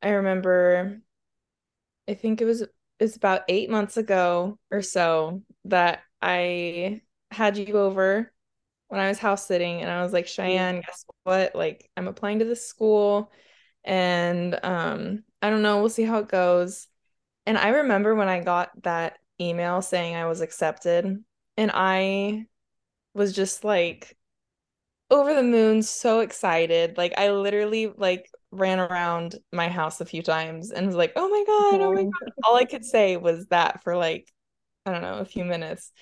I 0.05 0.11
remember, 0.11 1.03
I 2.09 2.15
think 2.15 2.41
it 2.41 2.45
was 2.45 2.65
it's 3.01 3.17
about 3.17 3.43
eight 3.49 3.71
months 3.71 3.97
ago 3.97 4.59
or 4.71 4.83
so 4.83 5.43
that 5.67 6.03
I 6.23 7.03
had 7.31 7.57
you 7.59 7.77
over 7.79 8.33
when 8.89 9.01
I 9.01 9.09
was 9.09 9.19
house 9.19 9.47
sitting, 9.47 9.83
and 9.83 9.91
I 9.91 10.03
was 10.03 10.13
like, 10.13 10.29
Cheyenne, 10.29 10.83
guess 10.83 11.05
what? 11.25 11.55
Like 11.57 11.91
I'm 11.97 12.09
applying 12.09 12.41
to 12.41 12.45
this 12.47 12.67
school 12.67 13.33
And 13.85 14.59
um, 14.65 15.25
I 15.43 15.51
don't 15.51 15.63
know, 15.63 15.81
we'll 15.81 15.91
see 15.91 16.05
how 16.05 16.21
it 16.21 16.29
goes. 16.29 16.89
And 17.47 17.59
I 17.59 17.71
remember 17.71 18.15
when 18.17 18.29
I 18.29 18.41
got 18.43 18.71
that 18.85 19.19
email 19.41 19.83
saying 19.83 20.17
I 20.17 20.27
was 20.27 20.41
accepted, 20.43 21.25
and 21.59 21.73
I 21.75 22.47
was 23.15 23.35
just 23.35 23.65
like 23.65 24.17
over 25.11 25.35
the 25.35 25.43
moon, 25.43 25.83
so 25.83 26.21
excited. 26.21 26.97
Like 26.97 27.15
I 27.19 27.31
literally 27.31 27.89
like 27.97 28.31
ran 28.59 28.81
around 28.81 29.37
my 29.53 29.69
house 29.69 30.01
a 30.01 30.05
few 30.07 30.23
times 30.23 30.71
and 30.71 30.87
was 30.87 30.97
like, 30.97 31.13
"Oh 31.17 31.29
my 31.29 31.45
God, 31.47 31.81
oh 31.83 31.93
my 31.93 32.05
God." 32.05 32.33
All 32.45 32.57
I 32.57 32.65
could 32.65 32.85
say 32.85 33.17
was 33.17 33.47
that 33.49 33.83
for 33.83 33.97
like 33.97 34.29
I 34.87 34.93
don't 34.93 35.03
know, 35.03 35.19
a 35.19 35.25
few 35.25 35.45
minutes 35.45 35.93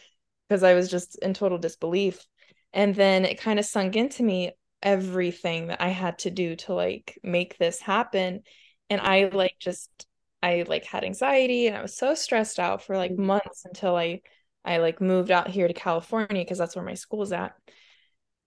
because 0.48 0.62
I 0.62 0.74
was 0.74 0.90
just 0.90 1.18
in 1.18 1.34
total 1.34 1.58
disbelief. 1.58 2.26
And 2.72 2.94
then 2.94 3.24
it 3.24 3.40
kind 3.40 3.58
of 3.58 3.64
sunk 3.64 3.96
into 3.96 4.22
me 4.22 4.52
everything 4.82 5.68
that 5.68 5.80
I 5.80 5.88
had 5.90 6.18
to 6.20 6.30
do 6.30 6.56
to 6.56 6.74
like 6.74 7.18
make 7.22 7.58
this 7.58 7.80
happen. 7.80 8.42
And 8.90 9.00
I 9.00 9.30
like 9.32 9.56
just 9.58 10.06
I 10.42 10.64
like 10.66 10.84
had 10.84 11.04
anxiety 11.04 11.68
and 11.68 11.76
I 11.76 11.82
was 11.82 11.96
so 11.96 12.14
stressed 12.14 12.58
out 12.58 12.82
for 12.82 12.96
like 12.96 13.16
months 13.16 13.64
until 13.64 13.96
I 13.96 14.22
I 14.64 14.78
like 14.78 15.00
moved 15.00 15.30
out 15.30 15.48
here 15.48 15.68
to 15.68 15.74
California 15.74 16.42
because 16.42 16.58
that's 16.58 16.76
where 16.76 16.84
my 16.84 16.94
school's 16.94 17.32
at. 17.32 17.54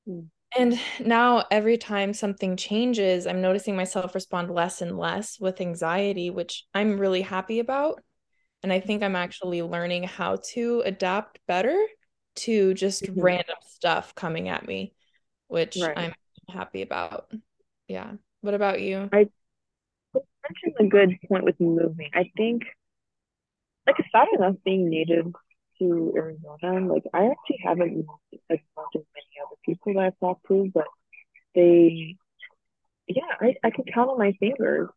Mm. 0.08 0.28
And 0.58 0.80
now 1.00 1.44
every 1.52 1.78
time 1.78 2.14
something 2.14 2.56
changes, 2.56 3.28
I'm 3.28 3.42
noticing 3.42 3.76
myself 3.76 4.16
respond 4.16 4.52
less 4.52 4.82
and 4.82 4.98
less 4.98 5.40
with 5.40 5.60
anxiety, 5.60 6.30
which 6.30 6.66
I'm 6.74 6.98
really 6.98 7.22
happy 7.22 7.60
about. 7.60 8.02
And 8.64 8.72
I 8.72 8.80
think 8.80 9.04
I'm 9.04 9.16
actually 9.16 9.62
learning 9.62 10.04
how 10.04 10.38
to 10.54 10.82
adapt 10.86 11.40
better 11.48 11.78
to 12.38 12.74
just 12.74 13.04
mm-hmm. 13.04 13.22
random 13.22 13.56
stuff 13.68 14.16
coming 14.16 14.50
at 14.50 14.66
me, 14.66 14.94
which 15.48 15.78
right. 15.82 15.98
I'm 15.98 16.14
happy 16.50 16.82
about. 16.82 17.32
Yeah. 17.88 18.14
What 18.42 18.54
about 18.54 18.82
you? 18.82 19.10
I 19.12 19.28
mentioned 20.14 20.76
a 20.80 20.86
good 20.86 21.18
point 21.28 21.44
with 21.44 21.60
moving. 21.60 22.10
I 22.14 22.32
think, 22.38 22.64
like, 23.86 23.98
aside 24.00 24.28
enough 24.38 24.56
being 24.64 24.90
native 24.90 25.34
to 25.80 26.14
Arizona, 26.16 26.92
like, 26.92 27.04
I 27.14 27.26
actually 27.26 27.60
haven't 27.64 27.96
moved 27.96 28.10
as 28.50 28.60
much 28.76 28.96
as 28.96 29.02
many 29.14 29.36
other 29.46 29.56
people 29.66 29.94
that 29.94 30.00
I've 30.00 30.20
talked 30.20 30.48
to, 30.48 30.72
but 30.74 30.86
they, 31.54 32.18
yeah, 33.08 33.24
I, 33.40 33.56
I 33.64 33.70
can 33.70 33.86
count 33.94 34.10
on 34.10 34.18
my 34.18 34.34
fingers. 34.40 34.90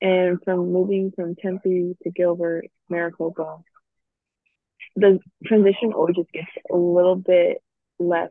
And 0.00 0.42
from 0.44 0.72
moving 0.72 1.12
from 1.14 1.36
Tempe 1.36 1.96
to 2.02 2.10
Gilbert, 2.10 2.66
Maricopa, 2.88 3.58
the 4.96 5.20
transition 5.46 5.92
always 5.92 6.16
just 6.16 6.32
gets 6.32 6.48
a 6.72 6.76
little 6.76 7.14
bit 7.14 7.62
less 8.00 8.30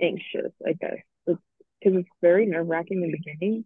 anxious, 0.00 0.52
I 0.64 0.74
guess, 0.74 0.98
because 1.26 1.40
it's, 1.80 1.96
it's 1.96 2.08
very 2.20 2.46
nerve 2.46 2.68
wracking 2.68 3.02
in 3.02 3.10
the 3.10 3.18
beginning, 3.18 3.64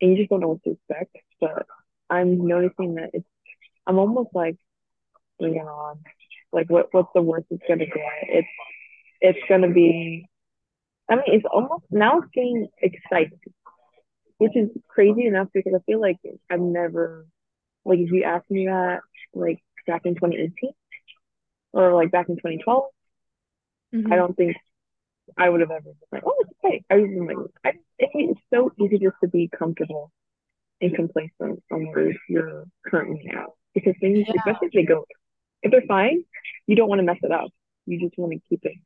and 0.00 0.10
you 0.10 0.16
just 0.16 0.30
don't 0.30 0.40
know 0.40 0.48
what 0.48 0.62
to 0.64 0.70
expect. 0.70 1.14
But 1.40 1.66
I'm 2.08 2.46
noticing 2.46 2.94
that 2.94 3.10
it's, 3.12 3.28
I'm 3.86 3.98
almost 3.98 4.30
like, 4.34 4.56
it 5.38 5.44
on, 5.44 6.00
like 6.52 6.68
what 6.68 6.88
what's 6.92 7.08
the 7.14 7.22
worst 7.22 7.46
it's 7.50 7.62
gonna 7.68 7.86
get? 7.86 7.96
It's 8.22 8.48
it's 9.20 9.38
gonna 9.48 9.70
be. 9.70 10.26
I 11.08 11.16
mean, 11.16 11.24
it's 11.26 11.46
almost 11.50 11.84
now 11.90 12.18
it's 12.18 12.28
getting 12.32 12.68
exciting, 12.80 13.40
which 14.38 14.56
is 14.56 14.70
crazy 14.88 15.26
enough 15.26 15.48
because 15.52 15.72
I 15.74 15.82
feel 15.84 16.00
like 16.00 16.18
I've 16.48 16.60
never, 16.60 17.26
like, 17.84 17.98
if 17.98 18.12
you 18.12 18.22
asked 18.22 18.50
me 18.50 18.66
that, 18.66 19.00
like 19.34 19.58
back 19.86 20.02
in 20.04 20.14
2018, 20.14 20.70
or 21.72 21.94
like 21.94 22.12
back 22.12 22.28
in 22.28 22.36
2012, 22.36 22.84
mm-hmm. 23.94 24.12
I 24.12 24.16
don't 24.16 24.36
think 24.36 24.56
I 25.36 25.48
would 25.48 25.60
have 25.60 25.70
ever 25.70 25.82
been 25.82 25.94
like, 26.12 26.22
oh, 26.24 26.34
it's 26.40 26.52
okay. 26.64 26.84
I 26.90 26.96
was 26.96 27.50
like, 27.64 27.74
I, 27.74 27.78
it's 27.98 28.40
so 28.52 28.72
easy 28.80 28.98
just 28.98 29.16
to 29.22 29.28
be 29.28 29.48
comfortable 29.56 30.12
and 30.80 30.94
complacent 30.94 31.62
on 31.70 31.86
where 31.92 32.12
you're 32.28 32.64
currently 32.86 33.30
at 33.34 33.46
because 33.74 33.94
things, 34.00 34.26
yeah. 34.26 34.34
especially 34.38 34.68
if 34.68 34.72
they 34.72 34.84
go, 34.84 35.04
if 35.62 35.70
they're 35.70 35.82
fine, 35.88 36.24
you 36.66 36.76
don't 36.76 36.88
want 36.88 37.00
to 37.00 37.04
mess 37.04 37.18
it 37.22 37.32
up. 37.32 37.50
You 37.86 38.00
just 38.00 38.16
want 38.18 38.32
to 38.32 38.40
keep 38.48 38.64
it 38.64 38.76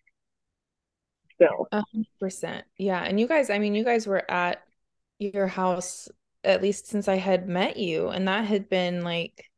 still. 1.35 1.69
A 1.73 1.85
hundred 1.93 2.07
percent. 2.21 2.65
Yeah. 2.79 3.03
And 3.03 3.19
you 3.19 3.27
guys, 3.27 3.51
I 3.51 3.59
mean, 3.59 3.75
you 3.75 3.85
guys 3.85 4.07
were 4.07 4.31
at 4.31 4.63
your 5.19 5.47
house 5.47 6.09
at 6.43 6.63
least 6.63 6.87
since 6.87 7.09
I 7.09 7.17
had 7.17 7.49
met 7.49 7.77
you, 7.77 8.09
and 8.09 8.29
that 8.29 8.45
had 8.45 8.69
been 8.69 9.03
like 9.03 9.51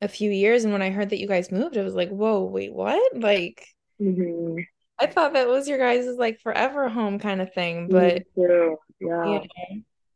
a 0.00 0.08
few 0.08 0.30
years. 0.30 0.64
And 0.64 0.72
when 0.72 0.82
I 0.82 0.90
heard 0.90 1.10
that 1.10 1.20
you 1.20 1.28
guys 1.28 1.52
moved, 1.52 1.76
I 1.76 1.82
was 1.82 1.94
like, 1.94 2.10
whoa, 2.10 2.42
wait, 2.42 2.72
what? 2.72 3.16
Like, 3.16 3.66
mm-hmm. 4.00 4.58
I 4.98 5.06
thought 5.06 5.34
that 5.34 5.48
was 5.48 5.68
your 5.68 5.78
guys' 5.78 6.16
like 6.16 6.40
forever 6.40 6.88
home 6.88 7.18
kind 7.18 7.40
of 7.40 7.52
thing. 7.54 7.88
But, 7.88 8.24
yeah. 9.00 9.40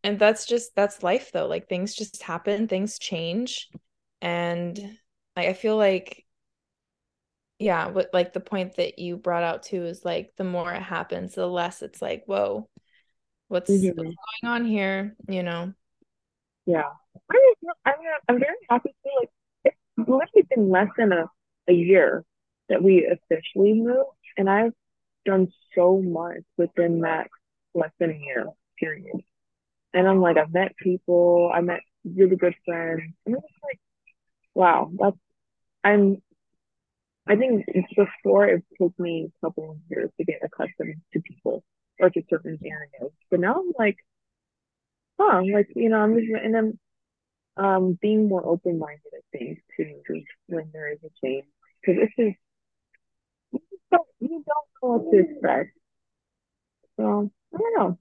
And 0.02 0.18
that's 0.18 0.46
just, 0.46 0.74
that's 0.74 1.02
life 1.02 1.30
though. 1.32 1.46
Like, 1.46 1.68
things 1.68 1.94
just 1.94 2.22
happen, 2.22 2.68
things 2.68 2.98
change. 2.98 3.68
And 4.20 4.78
like, 5.36 5.48
I 5.48 5.52
feel 5.52 5.76
like, 5.76 6.24
yeah, 7.58 7.88
what 7.88 8.10
like 8.12 8.32
the 8.32 8.40
point 8.40 8.76
that 8.76 8.98
you 8.98 9.16
brought 9.16 9.42
out 9.42 9.62
too 9.62 9.84
is 9.84 10.04
like 10.04 10.32
the 10.36 10.44
more 10.44 10.72
it 10.72 10.82
happens, 10.82 11.34
the 11.34 11.46
less 11.46 11.82
it's 11.82 12.02
like, 12.02 12.24
whoa, 12.26 12.68
what's, 13.48 13.70
mm-hmm. 13.70 13.86
what's 13.86 14.16
going 14.42 14.52
on 14.52 14.64
here? 14.66 15.16
You 15.28 15.42
know? 15.42 15.72
Yeah. 16.66 16.90
I 17.30 17.34
mean, 17.34 17.70
I'm, 17.84 17.94
I'm 18.28 18.38
very 18.38 18.56
happy 18.68 18.90
to 18.90 19.10
like 19.20 19.30
it's 19.64 19.76
literally 19.96 20.46
been 20.54 20.68
less 20.68 20.88
than 20.98 21.12
a, 21.12 21.30
a 21.68 21.72
year 21.72 22.24
that 22.68 22.82
we 22.82 23.06
officially 23.06 23.74
moved, 23.74 24.10
and 24.36 24.50
I've 24.50 24.72
done 25.24 25.48
so 25.74 26.00
much 26.00 26.42
within 26.56 27.00
that 27.00 27.28
less 27.74 27.90
than 27.98 28.10
a 28.10 28.18
year 28.18 28.46
period. 28.78 29.22
And 29.94 30.06
I'm 30.06 30.20
like, 30.20 30.36
I've 30.36 30.52
met 30.52 30.76
people, 30.76 31.50
I 31.54 31.60
met 31.62 31.80
really 32.04 32.36
good 32.36 32.54
friends, 32.64 33.14
and 33.24 33.34
like, 33.34 33.80
wow, 34.54 34.90
that's 34.98 35.16
I'm. 35.82 36.22
I 37.26 37.36
think 37.36 37.66
before 37.96 38.46
it 38.46 38.62
took 38.80 38.98
me 38.98 39.30
a 39.42 39.46
couple 39.46 39.70
of 39.72 39.76
years 39.90 40.10
to 40.18 40.24
get 40.24 40.40
accustomed 40.42 41.02
to 41.12 41.20
people 41.20 41.64
or 41.98 42.10
to 42.10 42.22
certain 42.30 42.58
areas, 42.64 43.12
but 43.30 43.40
now 43.40 43.54
I'm 43.54 43.72
like, 43.78 43.96
huh, 45.18 45.42
like 45.52 45.68
you 45.74 45.88
know, 45.88 45.98
I'm 45.98 46.14
just 46.18 46.30
and 46.42 46.54
then 46.54 46.78
um, 47.56 47.98
being 48.00 48.28
more 48.28 48.46
open 48.46 48.78
minded, 48.78 49.02
I 49.14 49.36
think, 49.36 49.58
to 49.76 50.22
when 50.46 50.70
there 50.72 50.92
is 50.92 50.98
a 51.04 51.10
change. 51.24 51.46
Because 51.80 52.02
this 52.02 52.26
is, 52.26 52.34
you 53.52 53.60
don't, 53.90 54.08
you 54.20 54.28
don't 54.28 54.46
know 54.46 55.04
what 55.04 55.12
to 55.12 55.18
expect. 55.18 55.70
So, 56.96 57.30
I 57.54 57.58
don't 57.58 57.78
know. 57.78 57.98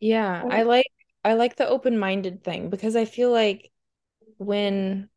Yeah, 0.00 0.44
I 0.48 0.62
like 0.62 0.86
I 1.24 1.34
like 1.34 1.56
the 1.56 1.68
open 1.68 1.98
minded 1.98 2.44
thing 2.44 2.70
because 2.70 2.96
I 2.96 3.04
feel 3.04 3.30
like 3.30 3.70
when 4.38 5.08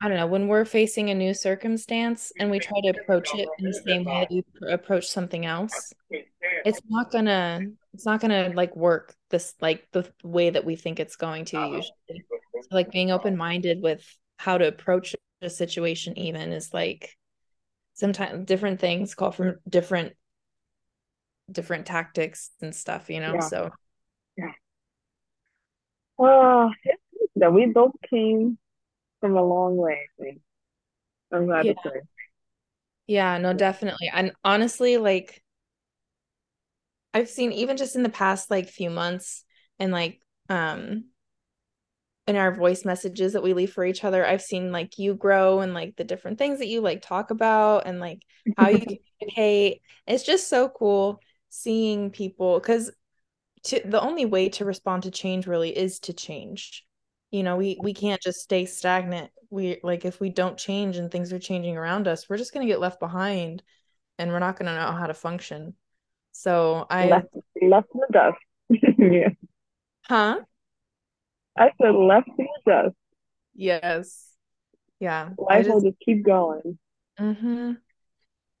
I 0.00 0.08
don't 0.08 0.16
know, 0.16 0.26
when 0.26 0.46
we're 0.46 0.64
facing 0.64 1.10
a 1.10 1.14
new 1.14 1.34
circumstance 1.34 2.32
and 2.38 2.50
we 2.50 2.60
try 2.60 2.80
to 2.82 2.90
approach 2.90 3.30
it 3.34 3.48
in 3.58 3.64
the 3.64 3.72
same 3.72 4.04
way 4.04 4.20
that 4.20 4.30
we 4.30 4.72
approach 4.72 5.08
something 5.08 5.44
else, 5.44 5.92
it's 6.64 6.80
not 6.88 7.10
gonna 7.10 7.62
it's 7.92 8.06
not 8.06 8.20
gonna 8.20 8.52
like 8.54 8.76
work 8.76 9.14
this 9.30 9.54
like 9.60 9.88
the 9.90 10.08
way 10.22 10.50
that 10.50 10.64
we 10.64 10.76
think 10.76 11.00
it's 11.00 11.16
going 11.16 11.46
to 11.46 11.58
uh-huh. 11.58 11.76
usually. 11.76 12.24
So, 12.60 12.68
like 12.70 12.92
being 12.92 13.10
open 13.10 13.36
minded 13.36 13.82
with 13.82 14.04
how 14.36 14.58
to 14.58 14.68
approach 14.68 15.16
a 15.42 15.50
situation 15.50 16.16
even 16.16 16.52
is 16.52 16.72
like 16.72 17.16
sometimes 17.94 18.46
different 18.46 18.80
things 18.80 19.16
call 19.16 19.32
for 19.32 19.60
different 19.68 20.12
different 21.50 21.86
tactics 21.86 22.50
and 22.60 22.74
stuff, 22.74 23.10
you 23.10 23.18
know. 23.18 23.34
Yeah. 23.34 23.40
So 23.40 23.70
yeah. 24.36 24.44
Uh, 24.46 24.50
well, 26.18 26.72
that 27.36 27.52
we 27.52 27.66
both 27.66 27.92
came 28.08 28.58
from 29.20 29.36
a 29.36 29.42
long 29.42 29.76
way. 29.76 30.08
I'm 31.32 31.46
glad 31.46 31.66
yeah. 31.66 31.74
to 31.74 31.80
say. 31.84 32.00
Yeah, 33.06 33.38
no, 33.38 33.52
definitely. 33.52 34.10
And 34.12 34.32
honestly, 34.44 34.96
like 34.98 35.42
I've 37.14 37.28
seen 37.28 37.52
even 37.52 37.76
just 37.76 37.96
in 37.96 38.02
the 38.02 38.08
past 38.08 38.50
like 38.50 38.68
few 38.68 38.90
months 38.90 39.44
and 39.78 39.92
like 39.92 40.20
um 40.48 41.04
in 42.26 42.36
our 42.36 42.54
voice 42.54 42.84
messages 42.84 43.32
that 43.32 43.42
we 43.42 43.54
leave 43.54 43.72
for 43.72 43.84
each 43.84 44.04
other, 44.04 44.24
I've 44.24 44.42
seen 44.42 44.70
like 44.70 44.98
you 44.98 45.14
grow 45.14 45.60
and 45.60 45.72
like 45.72 45.96
the 45.96 46.04
different 46.04 46.36
things 46.36 46.58
that 46.58 46.68
you 46.68 46.82
like 46.82 47.00
talk 47.00 47.30
about 47.30 47.86
and 47.86 47.98
like 48.00 48.22
how 48.58 48.68
you 48.68 48.80
communicate. 49.18 49.80
It's 50.06 50.24
just 50.24 50.48
so 50.48 50.68
cool 50.68 51.20
seeing 51.48 52.10
people 52.10 52.60
because 52.60 52.90
to 53.64 53.80
the 53.84 54.00
only 54.00 54.26
way 54.26 54.50
to 54.50 54.66
respond 54.66 55.04
to 55.04 55.10
change 55.10 55.46
really 55.46 55.76
is 55.76 55.98
to 56.00 56.12
change 56.12 56.84
you 57.30 57.42
know 57.42 57.56
we 57.56 57.78
we 57.82 57.92
can't 57.94 58.20
just 58.20 58.40
stay 58.40 58.64
stagnant. 58.64 59.30
We 59.50 59.80
like 59.82 60.04
if 60.04 60.20
we 60.20 60.28
don't 60.30 60.58
change 60.58 60.96
and 60.96 61.10
things 61.10 61.32
are 61.32 61.38
changing 61.38 61.76
around 61.76 62.06
us 62.06 62.28
we're 62.28 62.36
just 62.36 62.52
going 62.52 62.66
to 62.66 62.70
get 62.70 62.80
left 62.80 63.00
behind 63.00 63.62
and 64.18 64.30
we're 64.30 64.38
not 64.38 64.58
going 64.58 64.66
to 64.66 64.74
know 64.74 64.92
how 64.92 65.06
to 65.06 65.14
function. 65.14 65.74
So 66.32 66.86
i 66.90 67.08
left, 67.08 67.28
left 67.62 67.88
in 67.94 68.00
the 68.00 68.06
dust. 68.12 68.98
Yeah 68.98 69.28
huh? 70.06 70.40
I 71.56 71.70
said 71.80 71.94
left 71.94 72.28
in 72.38 72.46
the 72.64 72.70
dust. 72.70 72.96
Yes. 73.54 74.34
Yeah 75.00 75.30
life 75.38 75.64
just, 75.64 75.74
will 75.74 75.80
just 75.82 76.00
keep 76.04 76.24
going. 76.24 76.78
Mm-hmm. 77.18 77.72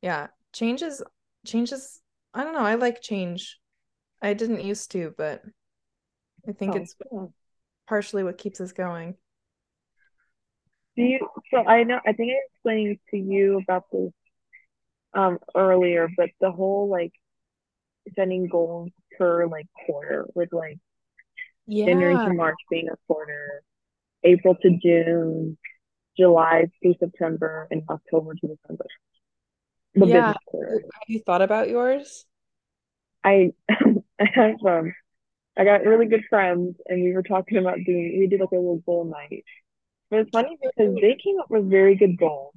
Yeah 0.02 0.28
changes 0.52 1.02
changes 1.46 2.00
i 2.34 2.42
don't 2.42 2.54
know 2.54 2.60
i 2.60 2.74
like 2.74 3.00
change. 3.00 3.58
I 4.20 4.34
didn't 4.34 4.62
used 4.64 4.90
to 4.92 5.14
but 5.16 5.42
I 6.48 6.52
think 6.52 6.74
Oh, 6.74 6.78
it's. 6.78 6.94
Partially 7.88 8.24
what 8.24 8.38
keeps 8.38 8.60
us 8.60 8.72
going. 8.72 9.16
Partially 9.16 9.18
what 9.20 9.84
keeps 9.84 10.02
us 10.02 10.32
going. 10.92 10.92
Do 10.96 11.02
you, 11.02 11.28
so 11.52 11.58
I 11.66 11.84
know, 11.84 12.00
I 12.06 12.12
think 12.12 12.32
I 12.32 12.36
explained 12.52 12.98
to 13.10 13.16
you 13.16 13.58
about 13.58 13.84
this 13.92 14.12
um 15.14 15.38
earlier, 15.56 16.08
but 16.16 16.30
the 16.40 16.50
whole 16.52 16.88
like 16.88 17.12
setting 18.16 18.48
goals 18.48 18.90
per 19.18 19.46
like 19.46 19.66
quarter 19.86 20.26
with 20.34 20.52
like 20.52 20.78
January 21.84 22.14
Yeah. 22.14 22.24
to 22.28 22.34
March 22.34 22.56
being 22.70 22.88
a 22.88 22.96
quarter, 23.06 23.62
April 24.24 24.56
to 24.62 24.78
June, 24.82 25.58
July 26.18 26.66
to 26.82 26.94
September, 26.98 27.68
and 27.70 27.82
October 27.90 28.34
to 28.34 28.48
December, 28.48 28.86
the 29.94 30.06
Yeah. 30.06 30.20
business 30.20 30.36
quarter. 30.46 30.82
Have 30.92 31.08
you 31.08 31.20
thought 31.20 31.42
about 31.42 31.68
yours? 31.68 32.26
I 33.24 33.52
I 33.70 34.24
have 34.34 34.56
um 34.66 34.94
I 35.58 35.64
got 35.64 35.84
really 35.84 36.06
good 36.06 36.24
friends 36.30 36.76
and 36.86 37.02
we 37.02 37.12
were 37.12 37.22
talking 37.22 37.58
about 37.58 37.78
doing 37.84 38.16
we 38.20 38.28
did 38.28 38.40
like 38.40 38.52
a 38.52 38.56
little 38.56 38.82
goal 38.86 39.04
night. 39.04 39.44
But 40.10 40.20
it's 40.20 40.30
funny 40.30 40.56
because 40.62 40.94
they 41.00 41.16
came 41.22 41.40
up 41.40 41.50
with 41.50 41.68
very 41.68 41.96
good 41.96 42.16
goals. 42.16 42.54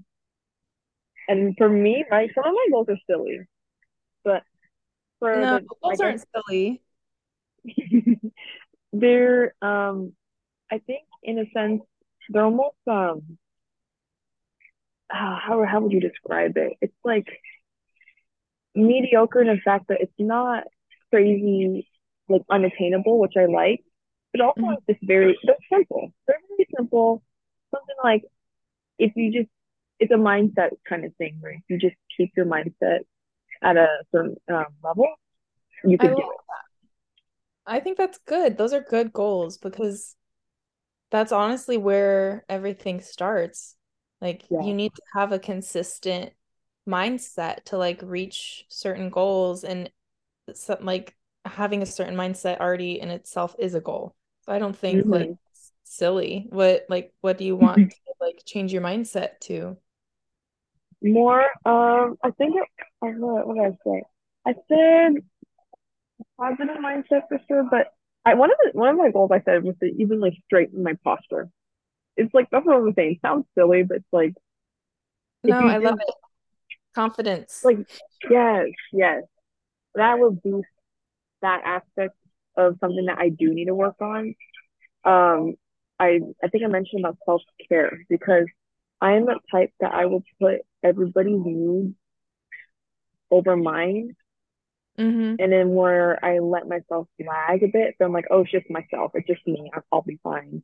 And 1.27 1.55
for 1.57 1.67
me, 1.67 2.05
right, 2.11 2.29
some 2.35 2.45
of 2.45 2.53
my 2.53 2.67
goals 2.71 2.87
are 2.89 2.97
silly. 3.09 3.39
But 4.23 4.43
for 5.19 5.35
No, 5.35 5.59
the 5.59 5.65
goals 5.81 5.99
guess 5.99 6.01
aren't 6.01 6.25
silly. 6.47 6.81
they're 8.93 9.55
um 9.61 10.13
I 10.71 10.79
think 10.79 11.03
in 11.23 11.39
a 11.39 11.45
sense 11.51 11.81
they're 12.29 12.43
almost 12.43 12.75
um 12.87 13.37
ah, 15.11 15.39
how 15.43 15.65
how 15.65 15.81
would 15.81 15.91
you 15.91 15.99
describe 15.99 16.57
it? 16.57 16.73
It's 16.81 16.93
like 17.03 17.27
mediocre 18.75 19.41
in 19.41 19.47
the 19.47 19.57
fact 19.63 19.87
that 19.89 20.01
it's 20.01 20.13
not 20.19 20.63
crazy 21.09 21.87
like 22.29 22.41
unattainable, 22.49 23.19
which 23.19 23.33
I 23.37 23.45
like, 23.45 23.83
but 24.31 24.41
also 24.41 24.61
Mhm. 24.61 24.77
it's 24.77 24.99
just 24.99 25.07
very 25.07 25.37
they're 25.43 25.55
simple. 25.71 26.11
They're 26.27 26.37
very 26.49 26.67
simple. 26.75 27.23
Something 27.71 27.95
like 28.03 28.23
if 28.99 29.13
you 29.15 29.31
just 29.31 29.49
it's 29.99 30.11
a 30.11 30.15
mindset 30.15 30.71
kind 30.87 31.05
of 31.05 31.15
thing 31.17 31.37
where 31.41 31.57
you 31.67 31.77
just 31.77 31.95
keep 32.17 32.31
your 32.35 32.45
mindset 32.45 32.99
at 33.61 33.77
a 33.77 33.87
certain 34.11 34.35
um, 34.51 34.65
level, 34.83 35.07
you 35.85 35.97
could 35.97 36.15
do 36.15 36.23
love, 36.23 36.35
I 37.65 37.79
think 37.79 37.97
that's 37.97 38.17
good. 38.25 38.57
Those 38.57 38.73
are 38.73 38.81
good 38.81 39.13
goals 39.13 39.57
because 39.57 40.15
that's 41.11 41.31
honestly 41.31 41.77
where 41.77 42.45
everything 42.49 43.01
starts. 43.01 43.75
Like. 44.21 44.43
Yeah. 44.49 44.63
you 44.63 44.73
need 44.73 44.93
to 44.95 45.01
have 45.15 45.31
a 45.31 45.39
consistent 45.39 46.33
mindset 46.87 47.63
to 47.65 47.77
like 47.77 47.99
reach 48.03 48.65
certain 48.69 49.09
goals 49.09 49.63
and 49.63 49.89
something 50.53 50.85
like 50.85 51.15
having 51.45 51.81
a 51.81 51.85
certain 51.85 52.15
mindset 52.15 52.59
already 52.59 52.99
in 52.99 53.09
itself 53.09 53.55
is 53.59 53.75
a 53.75 53.81
goal. 53.81 54.15
So 54.41 54.51
I 54.53 54.59
don't 54.59 54.75
think 54.77 55.09
like 55.09 55.29
hmm 55.29 55.33
it's 55.51 55.71
silly. 55.83 56.47
What 56.49 56.85
like 56.89 57.13
what 57.21 57.37
do 57.37 57.45
you 57.45 57.55
want 57.55 57.89
to 57.91 58.13
like 58.21 58.43
change 58.45 58.73
your 58.73 58.81
mindset 58.81 59.39
to? 59.41 59.77
More, 61.03 61.43
um, 61.65 62.17
I 62.23 62.29
think 62.37 62.55
it, 62.55 62.67
I 63.01 63.07
what, 63.17 63.47
what 63.47 63.55
did 63.55 63.65
I 63.65 63.77
say? 63.83 64.03
I 64.45 64.53
said 64.67 65.23
positive 66.37 66.77
mindset 66.77 67.27
for 67.27 67.39
sure, 67.47 67.63
but 67.69 67.87
I 68.25 68.33
one 68.35 68.51
of 68.51 68.57
the 68.63 68.77
one 68.77 68.89
of 68.89 68.97
my 68.97 69.11
goals 69.11 69.31
I 69.31 69.41
said 69.41 69.63
was 69.63 69.75
to 69.79 69.85
even 69.87 70.19
like 70.19 70.33
straighten 70.45 70.83
my 70.83 70.93
posture. 71.03 71.49
It's 72.17 72.33
like 72.33 72.49
that's 72.51 72.65
what 72.65 72.77
I'm 72.77 72.93
saying. 72.95 73.13
It 73.13 73.21
sounds 73.21 73.45
silly, 73.55 73.83
but 73.83 73.97
it's 73.97 74.13
like 74.13 74.33
No, 75.43 75.65
I 75.67 75.77
love 75.77 75.97
it. 75.99 76.15
Confidence. 76.95 77.63
like 77.63 77.77
yes, 78.29 78.67
yes, 78.91 79.23
that 79.95 80.19
would 80.19 80.41
boost 80.41 80.69
that 81.41 81.61
aspect 81.65 82.15
of 82.57 82.77
something 82.79 83.05
that 83.05 83.17
I 83.19 83.29
do 83.29 83.53
need 83.53 83.65
to 83.65 83.75
work 83.75 83.95
on. 84.01 84.35
Um, 85.05 85.55
I 85.99 86.19
I 86.43 86.47
think 86.49 86.63
I 86.63 86.67
mentioned 86.67 87.01
about 87.05 87.17
self 87.25 87.41
care 87.69 87.99
because 88.09 88.47
I 89.01 89.13
am 89.13 89.25
the 89.25 89.39
type 89.51 89.71
that 89.79 89.93
I 89.93 90.05
will 90.07 90.23
put 90.39 90.61
everybody's 90.83 91.39
needs 91.43 91.95
over 93.31 93.55
mine, 93.55 94.15
Mm-hmm. 94.99 95.35
and 95.39 95.51
then 95.51 95.69
where 95.73 96.23
I 96.23 96.39
let 96.39 96.67
myself 96.67 97.07
lag 97.19 97.63
a 97.63 97.67
bit, 97.67 97.95
so 97.97 98.05
I'm 98.05 98.13
like, 98.13 98.25
oh, 98.29 98.41
it's 98.41 98.51
just 98.51 98.69
myself, 98.69 99.11
it's 99.15 99.27
just 99.27 99.45
me, 99.47 99.71
I'll, 99.91 100.01
be 100.03 100.19
fine. 100.23 100.61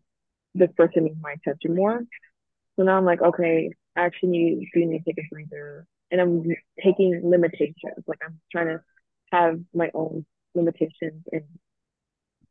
This 0.54 0.70
person 0.78 1.06
needs 1.06 1.18
my 1.22 1.34
attention 1.34 1.76
more. 1.76 2.02
So 2.76 2.84
now 2.84 2.98
I'm 2.98 3.06
like, 3.06 3.22
okay, 3.22 3.72
I 3.96 4.02
actually 4.06 4.30
need, 4.30 4.70
do 4.74 4.86
need 4.86 5.00
to 5.00 5.06
take 5.06 5.20
a 5.26 5.28
breather, 5.34 5.88
and 6.12 6.22
I'm 6.22 6.44
taking 6.84 7.22
limitations. 7.24 8.04
Like 8.08 8.20
I'm 8.26 8.40
trying 8.52 8.68
to 8.68 8.82
have 9.32 9.60
my 9.74 9.90
own 9.94 10.26
limitations 10.58 11.24
and 11.32 11.44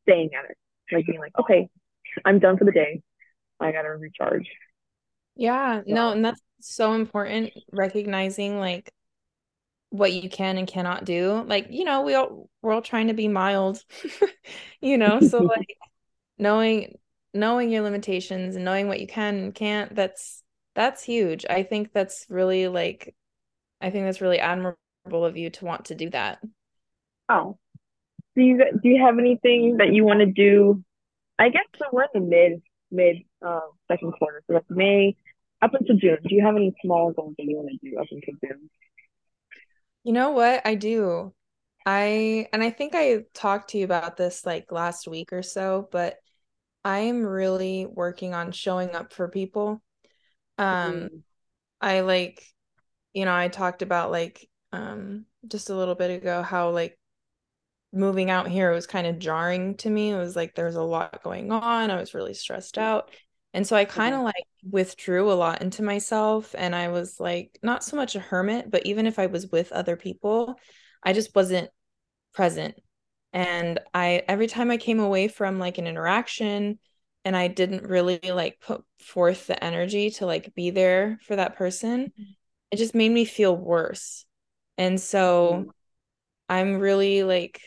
staying 0.03 0.31
at 0.35 0.51
it, 0.51 0.57
like 0.93 1.07
being 1.07 1.19
like, 1.19 1.33
okay, 1.39 1.69
I'm 2.25 2.39
done 2.39 2.57
for 2.57 2.65
the 2.65 2.73
day. 2.73 3.03
I 3.61 3.73
gotta 3.73 3.91
recharge. 3.91 4.49
Yeah, 5.35 5.83
no, 5.87 6.11
and 6.11 6.25
that's 6.25 6.41
so 6.61 6.95
important, 6.95 7.53
recognizing 7.73 8.59
like 8.59 8.91
what 9.91 10.13
you 10.13 10.29
can 10.29 10.59
and 10.59 10.67
cannot 10.67 11.05
do. 11.05 11.45
Like, 11.47 11.69
you 11.71 11.85
know, 11.85 12.03
we 12.03 12.15
all 12.15 12.49
we're 12.63 12.73
all 12.73 12.83
trying 12.83 13.09
to 13.09 13.15
be 13.15 13.29
mild, 13.29 13.83
you 14.81 14.99
know, 14.99 15.21
so 15.21 15.39
like 15.43 15.77
knowing 16.39 16.99
knowing 17.35 17.71
your 17.71 17.83
limitations 17.83 18.57
and 18.57 18.65
knowing 18.65 18.89
what 18.89 19.01
you 19.01 19.07
can 19.07 19.37
and 19.37 19.55
can't, 19.55 19.95
that's 19.95 20.43
that's 20.75 21.03
huge. 21.03 21.45
I 21.49 21.63
think 21.63 21.93
that's 21.93 22.27
really 22.29 22.69
like 22.69 23.15
I 23.81 23.91
think 23.91 24.05
that's 24.05 24.21
really 24.21 24.39
admirable 24.39 24.77
of 25.25 25.37
you 25.37 25.51
to 25.51 25.65
want 25.65 25.87
to 25.87 25.95
do 25.95 26.11
that. 26.11 26.39
Oh, 27.29 27.59
do 28.37 28.43
you 28.43 28.59
do 28.83 28.89
you 28.89 29.03
have 29.05 29.19
anything 29.19 29.79
that 29.79 29.93
you 29.93 30.05
want 30.05 30.21
to 30.21 30.27
do? 30.27 30.85
I 31.39 31.51
guess 31.51 31.65
so 31.79 31.87
we're 31.93 32.05
in 32.05 32.09
the 32.15 32.21
mid 32.21 32.63
mid 32.91 33.17
uh, 33.47 33.61
second 33.89 34.13
quarter, 34.19 34.43
so 34.47 34.55
that's 34.55 34.67
May 34.71 35.17
up 35.63 35.75
until 35.75 35.97
June. 35.97 36.19
Do 36.29 36.35
you 36.35 36.45
have 36.45 36.57
any 36.57 36.75
small 36.85 37.13
goals 37.13 37.35
that 37.39 37.45
you 37.45 37.57
want 37.57 37.71
to 37.71 37.91
do 37.91 37.99
up 37.99 38.07
until 38.11 38.35
June? 38.45 38.71
You 40.05 40.13
know 40.13 40.31
what? 40.31 40.63
I 40.67 40.75
do. 40.75 41.35
I 41.87 42.49
and 42.53 42.63
I 42.63 42.71
think 42.71 42.95
I 42.95 43.25
talked 43.35 43.71
to 43.71 43.79
you 43.79 43.85
about 43.85 44.17
this 44.17 44.47
like 44.47 44.73
last 44.73 45.09
week 45.09 45.33
or 45.33 45.43
so, 45.43 45.89
but 45.93 46.17
I 46.85 47.01
am 47.01 47.25
really 47.27 47.87
working 47.87 48.35
on 48.35 48.53
showing 48.53 48.95
up 48.95 49.13
for 49.13 49.29
people. 49.29 49.83
Um, 50.59 51.11
Mm, 51.11 51.23
I 51.81 52.01
like, 52.03 52.45
you 53.15 53.25
know, 53.27 53.35
I 53.35 53.49
talked 53.49 53.83
about 53.83 54.11
like 54.11 54.49
um 54.73 55.27
just 55.49 55.71
a 55.71 55.77
little 55.77 55.95
bit 55.97 56.11
ago 56.11 56.43
how 56.43 56.71
like 56.71 56.99
moving 57.93 58.31
out 58.31 58.49
here 58.49 58.73
was 58.73 58.87
kind 58.87 59.07
of 59.07 59.19
jarring 59.19 59.77
to 59.79 59.91
me. 59.91 60.11
It 60.11 60.19
was 60.19 60.37
like 60.37 60.55
there's 60.55 60.77
a 60.77 60.83
lot 60.83 61.23
going 61.23 61.51
on. 61.51 61.91
I 61.91 61.99
was 61.99 62.15
really 62.15 62.35
stressed 62.35 62.79
out. 62.79 63.11
And 63.55 63.67
so 63.67 63.75
I 63.75 63.87
kind 63.87 64.15
of 64.15 64.21
like 64.21 64.35
withdrew 64.71 65.33
a 65.33 65.35
lot 65.35 65.63
into 65.63 65.83
myself 65.83 66.55
and 66.59 66.75
I 66.75 66.89
was 66.89 67.19
like 67.19 67.59
not 67.63 67.83
so 67.83 67.97
much 67.97 68.15
a 68.15 68.21
hermit, 68.21 68.71
but 68.71 68.85
even 68.85 69.07
if 69.07 69.19
I 69.19 69.27
was 69.27 69.47
with 69.47 69.73
other 69.73 69.97
people, 69.97 70.57
I 71.03 71.15
just 71.15 71.35
wasn't 71.35 71.71
present. 72.35 72.75
And 73.33 73.81
I 73.95 74.23
every 74.29 74.47
time 74.47 74.71
I 74.71 74.77
came 74.77 75.01
away 75.01 75.29
from 75.29 75.59
like 75.59 75.79
an 75.79 75.87
interaction 75.87 76.79
and 77.25 77.37
I 77.37 77.49
didn't 77.49 77.85
really 77.85 78.21
like 78.25 78.61
put 78.61 78.85
forth 79.01 79.47
the 79.47 79.63
energy 79.63 80.11
to 80.11 80.27
like 80.27 80.55
be 80.55 80.71
there 80.71 81.19
for 81.23 81.37
that 81.37 81.57
person, 81.57 82.07
mm-hmm. 82.07 82.33
it 82.71 82.77
just 82.77 82.95
made 82.95 83.11
me 83.11 83.25
feel 83.25 83.57
worse. 83.57 84.27
And 84.77 85.01
so 85.01 85.73
I'm 86.49 86.79
really 86.79 87.23
like 87.23 87.61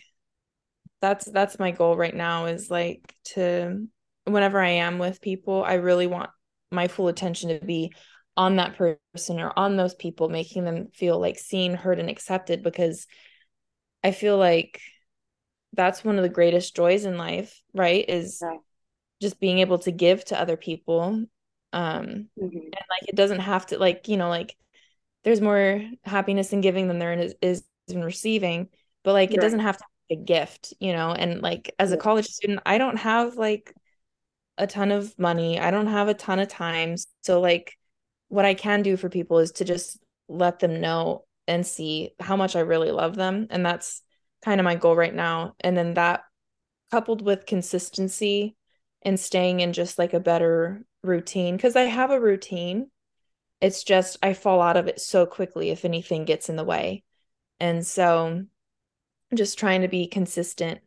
that's 1.02 1.26
that's 1.26 1.60
my 1.60 1.72
goal 1.72 1.96
right 1.96 2.16
now 2.16 2.46
is 2.46 2.70
like 2.70 3.16
to 3.36 3.88
whenever 4.26 4.60
I 4.60 4.70
am 4.70 5.00
with 5.00 5.22
people, 5.22 5.64
I 5.64 5.76
really 5.76 6.08
want 6.08 6.30
my 6.72 6.88
full 6.88 7.08
attention 7.08 7.50
to 7.50 7.66
be 7.66 7.94
on 8.38 8.58
that 8.58 8.78
person 8.78 9.40
or 9.40 9.52
on 9.56 9.76
those 9.76 9.96
people, 9.96 10.30
making 10.30 10.64
them 10.64 10.88
feel 10.94 11.20
like 11.20 11.38
seen, 11.38 11.74
heard, 11.74 12.00
and 12.00 12.10
accepted 12.10 12.64
because 12.64 13.08
I 14.04 14.12
feel 14.12 14.38
like 14.38 14.82
that's 15.74 16.04
one 16.04 16.18
of 16.18 16.24
the 16.24 16.30
greatest 16.30 16.76
joys 16.76 17.06
in 17.06 17.18
life, 17.18 17.62
right? 17.74 18.06
Is 18.08 18.40
yeah. 18.42 18.58
just 19.22 19.40
being 19.40 19.60
able 19.60 19.80
to 19.80 19.92
give 19.92 20.24
to 20.26 20.40
other 20.40 20.58
people. 20.58 21.26
Um, 21.74 22.30
hmm 22.38 22.50
and 22.72 22.86
like 22.88 23.10
it 23.10 23.16
doesn't 23.16 23.40
have 23.40 23.66
to 23.68 23.80
like, 23.80 24.08
you 24.08 24.16
know, 24.16 24.30
like 24.30 24.56
there's 25.24 25.42
more 25.42 25.82
happiness 26.04 26.54
in 26.54 26.62
giving 26.62 26.88
than 26.88 27.00
there 27.00 27.14
is, 27.14 27.36
is 27.42 27.64
in 27.88 28.04
receiving, 28.04 28.70
but 29.04 29.14
like 29.14 29.34
it 29.34 29.42
doesn't 29.42 29.60
have 29.60 29.78
to 29.78 29.84
a 30.10 30.16
gift, 30.16 30.74
you 30.80 30.94
know. 30.94 31.12
And 31.12 31.42
like 31.42 31.74
as 31.80 31.92
a 31.92 31.98
college 31.98 32.28
student, 32.28 32.62
I 32.66 32.78
don't 32.78 32.98
have 32.98 33.36
like 33.36 33.74
a 34.58 34.68
ton 34.68 34.92
of 34.92 35.18
money. 35.18 35.60
I 35.60 35.72
don't 35.72 35.88
have 35.88 36.08
a 36.08 36.14
ton 36.14 36.40
of 36.40 36.48
time. 36.48 36.96
So 37.22 37.40
like 37.40 37.78
what 38.28 38.46
I 38.46 38.54
can 38.54 38.82
do 38.82 38.98
for 38.98 39.10
people 39.10 39.40
is 39.40 39.54
to 39.54 39.66
just 39.66 40.00
let 40.28 40.60
them 40.60 40.82
know 40.82 41.26
and 41.48 41.66
see 41.66 42.12
how 42.20 42.36
much 42.36 42.56
I 42.56 42.60
really 42.60 42.92
love 42.92 43.16
them. 43.16 43.48
And 43.50 43.66
that's 43.66 44.02
kind 44.44 44.60
of 44.60 44.66
my 44.66 44.76
goal 44.76 44.96
right 44.96 45.14
now. 45.14 45.56
And 45.62 45.76
then 45.76 45.96
that 45.96 46.22
coupled 46.92 47.22
with 47.22 47.46
consistency 47.46 48.56
and 49.02 49.20
staying 49.20 49.62
in 49.62 49.74
just 49.74 49.98
like 49.98 50.14
a 50.14 50.20
better 50.20 50.84
routine 51.04 51.56
because 51.56 51.76
I 51.76 51.84
have 51.84 52.12
a 52.12 52.20
routine. 52.20 52.90
It's 53.62 53.84
just 53.84 54.18
I 54.22 54.34
fall 54.34 54.62
out 54.62 54.78
of 54.78 54.88
it 54.88 55.00
so 55.00 55.26
quickly 55.26 55.70
if 55.70 55.86
anything 55.86 56.26
gets 56.26 56.50
in 56.50 56.56
the 56.56 56.64
way. 56.64 57.04
And 57.60 57.86
so 57.86 58.46
just 59.34 59.60
trying 59.60 59.82
to 59.82 59.88
be 59.88 60.08
consistent 60.08 60.80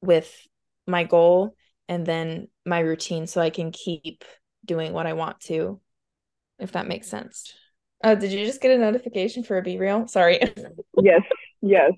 with 0.00 0.46
my 0.86 1.04
goal 1.04 1.54
and 1.88 2.06
then 2.06 2.48
my 2.64 2.80
routine 2.80 3.26
so 3.26 3.40
I 3.40 3.50
can 3.50 3.70
keep 3.70 4.24
doing 4.64 4.92
what 4.92 5.06
I 5.06 5.12
want 5.12 5.40
to, 5.40 5.80
if 6.58 6.72
that 6.72 6.88
makes 6.88 7.08
sense. 7.08 7.52
Oh, 8.04 8.14
did 8.14 8.32
you 8.32 8.44
just 8.44 8.60
get 8.60 8.72
a 8.72 8.78
notification 8.78 9.44
for 9.44 9.58
a 9.58 9.62
BeReal? 9.62 10.08
Sorry. 10.08 10.40
yes, 11.02 11.22
yes. 11.60 11.92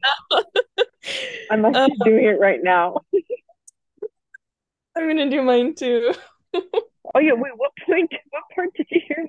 I'm 1.51 1.65
actually 1.65 1.83
um, 1.83 1.91
doing 2.05 2.25
it 2.25 2.41
right 2.41 2.61
now. 2.63 3.01
I'm 4.97 5.09
gonna 5.09 5.31
do 5.31 5.43
mine 5.43 5.75
too. 5.75 6.13
oh 6.55 7.19
yeah, 7.21 7.33
wait, 7.33 7.53
what 7.57 7.73
point 7.87 8.13
what 8.31 8.45
part 8.55 8.69
did 8.75 8.87
you 8.91 9.01
hear 9.09 9.27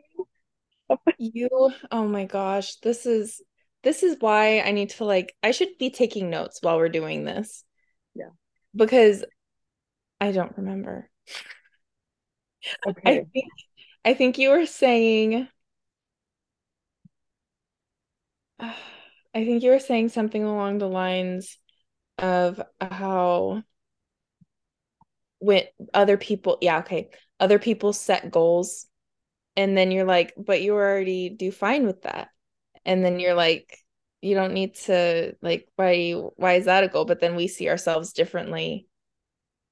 you 1.17 1.71
oh 1.91 2.07
my 2.07 2.25
gosh, 2.25 2.75
this 2.77 3.05
is 3.05 3.41
this 3.85 4.01
is 4.01 4.17
why 4.19 4.59
I 4.61 4.71
need 4.71 4.89
to 4.91 5.05
like 5.05 5.33
I 5.43 5.51
should 5.51 5.77
be 5.77 5.91
taking 5.91 6.29
notes 6.29 6.57
while 6.61 6.77
we're 6.77 6.89
doing 6.89 7.23
this. 7.23 7.63
Yeah. 8.15 8.31
Because 8.75 9.23
I 10.19 10.31
don't 10.31 10.57
remember. 10.57 11.09
Okay. 12.85 13.19
I 13.19 13.25
think 13.31 13.45
I 14.03 14.13
think 14.15 14.37
you 14.39 14.49
were 14.49 14.65
saying 14.65 15.47
I 18.59 18.73
think 19.33 19.61
you 19.61 19.69
were 19.69 19.79
saying 19.79 20.09
something 20.09 20.43
along 20.43 20.79
the 20.79 20.89
lines 20.89 21.59
of 22.17 22.59
how 22.81 23.61
when 25.39 25.63
other 25.93 26.17
people 26.17 26.57
yeah 26.61 26.79
okay 26.79 27.09
other 27.39 27.59
people 27.59 27.93
set 27.93 28.31
goals 28.31 28.87
and 29.55 29.77
then 29.77 29.91
you're 29.91 30.05
like 30.05 30.33
but 30.37 30.61
you 30.61 30.73
already 30.73 31.29
do 31.29 31.51
fine 31.51 31.85
with 31.85 32.01
that 32.03 32.29
and 32.85 33.03
then 33.03 33.19
you're 33.19 33.35
like 33.35 33.77
you 34.21 34.33
don't 34.33 34.53
need 34.53 34.75
to 34.75 35.35
like 35.41 35.67
why 35.75 36.11
why 36.35 36.53
is 36.53 36.65
that 36.65 36.83
a 36.83 36.87
goal? 36.87 37.05
But 37.05 37.19
then 37.19 37.35
we 37.35 37.47
see 37.47 37.69
ourselves 37.69 38.13
differently. 38.13 38.87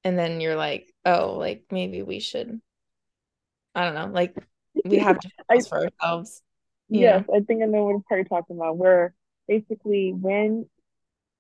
And 0.03 0.19
then 0.19 0.41
you're 0.41 0.57
like 0.57 0.93
oh 1.05 1.35
like 1.37 1.63
maybe 1.71 2.01
we 2.01 2.19
should 2.19 2.59
i 3.75 3.83
don't 3.83 3.95
know 3.95 4.07
like 4.07 4.35
we 4.85 4.97
have 4.97 5.19
to 5.19 5.29
I, 5.49 5.59
for 5.61 5.85
ourselves. 5.85 6.41
Yes 6.89 7.25
know? 7.27 7.37
i 7.37 7.39
think 7.39 7.63
i 7.63 7.65
know 7.65 7.85
what 7.85 8.05
part 8.07 8.19
you're 8.19 8.25
talking 8.25 8.57
about 8.57 8.77
where 8.77 9.13
basically 9.47 10.13
when 10.13 10.67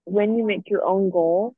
when 0.05 0.35
you 0.35 0.45
make 0.45 0.69
your 0.69 0.85
own 0.85 1.09
goal 1.09 1.55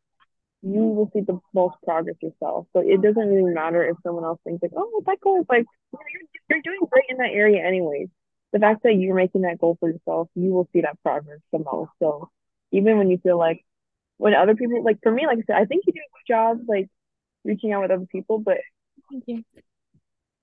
you 0.61 0.79
mm-hmm. 0.79 0.95
will 0.95 1.11
see 1.13 1.21
the 1.21 1.39
most 1.53 1.75
progress 1.83 2.15
yourself. 2.23 2.65
So 2.73 2.79
it 2.79 2.99
doesn't 2.99 3.27
really 3.29 3.53
matter 3.53 3.87
if 3.87 3.97
someone 4.01 4.23
else 4.23 4.39
thinks 4.43 4.63
like 4.63 4.71
oh 4.75 5.03
that 5.05 5.19
goal 5.21 5.39
is 5.39 5.45
like 5.47 5.65
you're, 5.93 6.21
you're 6.49 6.61
doing 6.63 6.87
great 6.91 7.05
in 7.09 7.17
that 7.17 7.29
area 7.31 7.63
anyways 7.63 8.07
the 8.55 8.59
fact 8.59 8.83
that 8.83 8.93
you're 8.93 9.15
making 9.15 9.41
that 9.41 9.59
goal 9.59 9.75
for 9.81 9.89
yourself 9.89 10.29
you 10.33 10.53
will 10.53 10.69
see 10.71 10.79
that 10.79 10.97
progress 11.03 11.39
the 11.51 11.59
most. 11.59 11.91
So 11.99 12.29
even 12.71 12.97
when 12.97 13.09
you 13.09 13.17
feel 13.17 13.37
like 13.37 13.65
when 14.15 14.33
other 14.33 14.55
people 14.55 14.81
like 14.81 14.99
for 15.03 15.11
me 15.11 15.27
like 15.27 15.39
i 15.39 15.41
said 15.45 15.61
i 15.61 15.65
think 15.65 15.83
you 15.85 15.91
do 15.91 15.99
a 15.99 16.15
good 16.15 16.33
job 16.33 16.59
like 16.69 16.87
reaching 17.43 17.73
out 17.73 17.81
with 17.81 17.91
other 17.91 18.05
people 18.05 18.39
but 18.39 18.59
thank 19.11 19.25
you. 19.27 19.43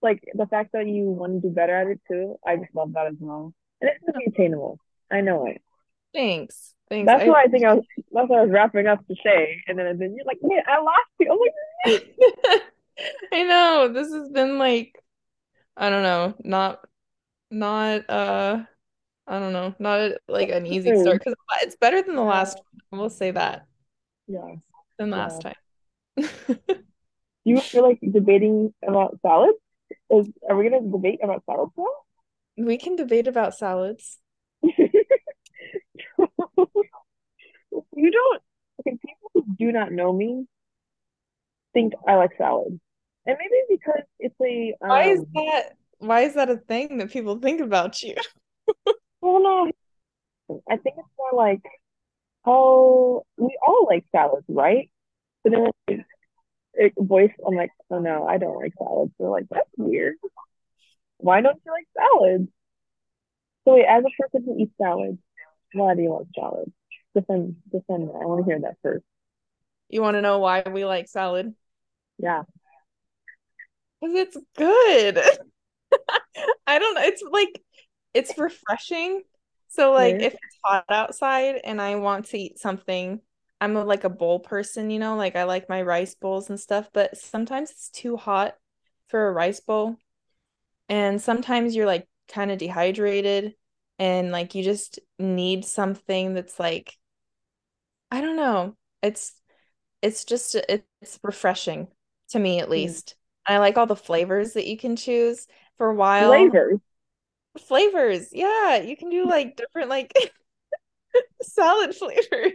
like 0.03 0.23
the 0.35 0.47
fact 0.47 0.73
that 0.75 0.87
you 0.87 1.05
want 1.05 1.33
to 1.33 1.49
do 1.49 1.55
better 1.55 1.75
at 1.75 1.87
it 1.87 2.01
too 2.07 2.37
i 2.47 2.55
just 2.57 2.75
love 2.75 2.93
that 2.93 3.07
as 3.07 3.15
well. 3.19 3.55
And 3.81 3.91
it's 3.91 4.05
gonna 4.05 4.25
attainable. 4.29 4.79
I 5.11 5.23
know 5.23 5.47
it. 5.47 5.63
Thanks. 6.13 6.75
Thanks. 6.91 7.07
That's 7.07 7.25
I, 7.25 7.29
why 7.29 7.45
i 7.45 7.47
think 7.47 7.65
i 7.65 7.73
was 7.73 7.85
that's 8.13 8.29
what 8.29 8.41
i 8.41 8.43
was 8.43 8.51
wrapping 8.51 8.89
up 8.89 9.07
to 9.07 9.15
say. 9.25 9.63
And 9.67 9.79
then, 9.79 9.87
and 9.87 9.99
then 9.99 10.15
you're 10.15 10.27
like 10.27 10.39
man 10.43 10.63
i 10.67 10.79
lost 10.83 10.99
you. 11.19 11.29
Oh 11.31 11.49
I'm 11.87 11.93
like 11.93 12.63
i 13.33 13.43
know. 13.43 13.91
This 13.91 14.13
has 14.13 14.29
been 14.29 14.59
like 14.59 15.03
i 15.79 15.89
don't 15.89 16.03
know 16.03 16.35
not 16.45 16.81
not 17.53 18.09
uh 18.09 18.63
I 19.27 19.39
don't 19.39 19.53
know, 19.53 19.75
not 19.79 20.01
a, 20.01 20.19
like 20.27 20.49
an 20.49 20.67
easy 20.67 20.99
start 21.01 21.21
because 21.21 21.35
it's 21.61 21.77
better 21.77 22.03
than 22.03 22.17
the 22.17 22.23
last 22.23 22.61
one. 22.91 23.01
We'll 23.01 23.11
say 23.11 23.31
that. 23.31 23.67
Yeah. 24.27 24.57
Than 24.99 25.11
last 25.11 25.45
yeah. 25.45 25.53
time. 26.19 26.59
you 27.45 27.61
feel 27.61 27.89
like 27.89 28.01
debating 28.01 28.75
about 28.87 29.19
salads? 29.23 29.59
Is 30.11 30.29
are 30.49 30.57
we 30.57 30.69
gonna 30.69 30.91
debate 30.91 31.21
about 31.23 31.45
salads 31.47 31.73
now? 31.77 31.87
We 32.57 32.77
can 32.79 32.97
debate 32.97 33.29
about 33.29 33.55
salads. 33.55 34.19
you 34.63 34.81
don't 38.11 38.43
okay, 38.81 38.99
people 39.07 39.31
who 39.35 39.45
do 39.57 39.73
not 39.73 39.93
know 39.93 40.13
me 40.13 40.47
think 41.73 41.93
I 42.07 42.17
like 42.17 42.33
salad. 42.37 42.81
And 43.25 43.37
maybe 43.39 43.63
because 43.69 44.03
it's 44.19 44.35
a 44.43 44.75
um, 44.83 44.89
why 44.89 45.05
is 45.05 45.21
um, 45.21 45.27
that 45.35 45.73
why 46.03 46.23
is 46.23 46.35
that 46.35 46.51
a 46.51 46.57
thing 46.57 46.99
that 46.99 47.11
people 47.11 47.39
think 47.39 47.61
about 47.61 48.03
you? 48.03 48.15
well 49.21 49.43
no 49.43 49.71
I 50.71 50.77
think 50.77 50.97
it's 50.99 51.09
more 51.19 51.33
like 51.35 51.63
oh 52.45 53.25
we 53.37 53.57
all 53.67 53.87
like 53.89 54.05
salads, 54.13 54.45
right? 54.49 54.91
But 55.43 55.53
then 55.53 55.71
it's 55.89 56.05
it, 56.75 56.93
voice, 56.99 57.33
I'm 57.47 57.55
like, 57.55 57.71
oh 57.91 57.99
no, 57.99 58.27
I 58.27 58.39
don't 58.39 58.57
like 58.57 58.73
salads. 58.79 59.13
They're 59.19 59.29
like, 59.29 59.47
that's 59.51 59.69
weird. 59.77 60.17
Why 61.19 61.41
don't 61.41 61.61
you 61.65 61.73
like 61.73 61.87
salads? 61.97 62.49
So 63.65 63.75
wait, 63.75 63.87
as 63.87 64.05
a 64.05 64.23
person 64.23 64.45
who 64.45 64.59
eats 64.59 64.73
salads, 64.81 65.19
why 65.73 65.95
do 65.95 66.03
you 66.03 66.13
like 66.13 66.27
salads? 66.35 66.73
Defend, 67.15 67.57
defend 67.71 68.09
that. 68.09 68.15
I 68.15 68.27
want 68.27 68.45
to 68.45 68.51
hear 68.51 68.61
that 68.61 68.77
first. 68.83 69.05
You 69.89 70.03
want 70.03 70.17
to 70.17 70.23
know 70.23 70.39
why 70.39 70.63
we 70.63 70.85
like 70.85 71.09
salad? 71.09 71.55
Yeah. 72.19 72.43
Because 74.01 74.17
it's 74.17 74.37
good. 74.57 75.21
I 76.67 76.79
don't 76.79 76.95
know. 76.95 77.03
It's 77.03 77.23
like, 77.31 77.63
it's 78.15 78.37
refreshing. 78.39 79.23
So, 79.69 79.93
like, 79.93 80.17
if 80.17 80.35
it's 80.35 80.59
hot 80.63 80.85
outside 80.91 81.61
and 81.65 81.81
I 81.81 81.97
want 81.97 82.27
to 82.27 82.39
eat 82.39 82.59
something 82.59 83.21
I'm 83.63 83.77
a, 83.77 83.85
like 83.85 84.03
a 84.03 84.11
bowl 84.11 84.41
person, 84.41 84.91
you 84.91 84.99
know, 84.99 85.15
like 85.15 85.37
I 85.37 85.45
like 85.45 85.69
my 85.69 85.83
rice 85.83 86.17
bowls 86.17 86.51
and 86.51 86.59
stuff, 86.59 86.91
but 86.93 87.17
sometimes 87.17 87.71
it's 87.71 87.91
too 87.91 88.17
hot 88.17 88.57
for 89.07 89.29
a 89.29 89.33
rice 89.33 89.61
bowl. 89.61 89.95
And 90.89 91.23
sometimes 91.23 91.77
you're 91.77 91.87
like 91.87 92.09
kind 92.27 92.51
of 92.51 92.59
dehydrated 92.59 93.55
and 94.01 94.33
like 94.33 94.57
you 94.57 94.65
just 94.65 94.99
need 95.21 95.65
something 95.65 96.35
that's 96.35 96.59
like 96.59 96.99
I 98.11 98.21
don't 98.21 98.35
know. 98.35 98.77
It's 99.01 99.33
it's 100.03 100.25
just 100.25 100.57
it's 100.57 101.21
refreshing 101.23 101.87
to 102.31 102.41
me 102.41 102.59
at 102.59 102.67
hmm. 102.67 102.73
least. 102.73 103.15
Mm. 103.49 103.55
I 103.55 103.59
like 103.59 103.77
all 103.77 103.87
the 103.87 103.95
flavors 103.95 104.55
that 104.55 104.67
you 104.67 104.77
can 104.77 104.97
choose 104.97 105.47
for 105.83 105.91
a 105.91 105.95
while. 105.95 106.29
Flavors. 106.29 106.79
Flavors. 107.59 108.29
Yeah, 108.31 108.77
you 108.77 108.97
can 108.97 109.11
do 109.11 109.27
like 109.29 109.57
different 109.57 109.89
like 109.89 110.13
salad 111.43 111.93
flavors. 111.97 112.53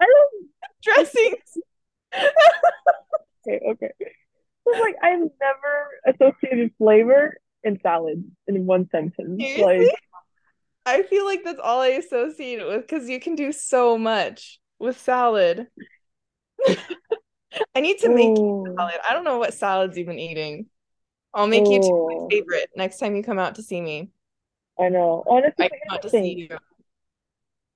I 0.00 0.04
don't 0.04 0.48
dressings. 0.82 1.58
okay, 2.14 3.60
okay. 3.68 3.90
Like 4.64 4.94
I've 5.02 5.18
never 5.18 5.88
associated 6.06 6.70
flavor 6.78 7.36
and 7.64 7.80
salad 7.82 8.22
in 8.46 8.64
one 8.64 8.88
sentence. 8.90 9.42
Like 9.58 9.88
I 10.86 11.02
feel 11.02 11.24
like 11.24 11.42
that's 11.42 11.58
all 11.58 11.80
I 11.80 11.88
associate 11.88 12.60
it 12.60 12.68
with 12.68 12.82
because 12.82 13.08
you 13.08 13.18
can 13.18 13.34
do 13.34 13.50
so 13.50 13.98
much 13.98 14.60
with 14.78 15.00
salad. 15.00 15.66
I 17.74 17.80
need 17.80 17.98
to 17.98 18.08
make 18.08 18.36
oh. 18.38 18.66
salad. 18.76 18.94
I 19.08 19.14
don't 19.14 19.24
know 19.24 19.38
what 19.38 19.52
salad's 19.52 19.98
even 19.98 20.20
eating. 20.20 20.66
I'll 21.36 21.46
make 21.46 21.68
you 21.68 21.80
my 21.80 22.28
favorite 22.28 22.70
next 22.74 22.98
time 22.98 23.14
you 23.14 23.22
come 23.22 23.38
out 23.38 23.54
to 23.56 23.62
see 23.62 23.80
me. 23.80 24.10
I 24.78 24.88
know. 24.88 25.22
Honestly, 25.28 25.66
I 25.66 25.68
come 25.68 25.94
out 25.94 26.02
to 26.02 26.10
see 26.10 26.48
you 26.50 26.58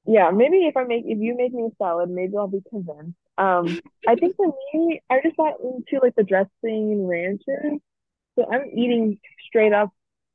yeah, 0.07 0.31
maybe 0.31 0.67
if 0.67 0.77
I 0.77 0.85
make 0.85 1.05
if 1.07 1.19
you 1.19 1.37
make 1.37 1.53
me 1.53 1.65
a 1.65 1.77
salad, 1.77 2.11
maybe 2.11 2.37
I'll 2.37 2.49
be 2.49 2.63
convinced. 2.69 3.17
Um, 3.39 3.81
I 4.09 4.15
think 4.17 4.37
for 4.37 4.53
me, 4.75 5.01
I 5.11 5.21
just 5.23 5.37
got 5.37 5.55
into 5.61 6.03
like 6.03 6.15
the 6.17 6.25
dressing 6.25 6.51
and 6.65 7.09
ranches, 7.09 7.81
so 8.35 8.47
I'm 8.51 8.67
eating 8.77 9.19
straight 9.47 9.73
up 9.73 9.91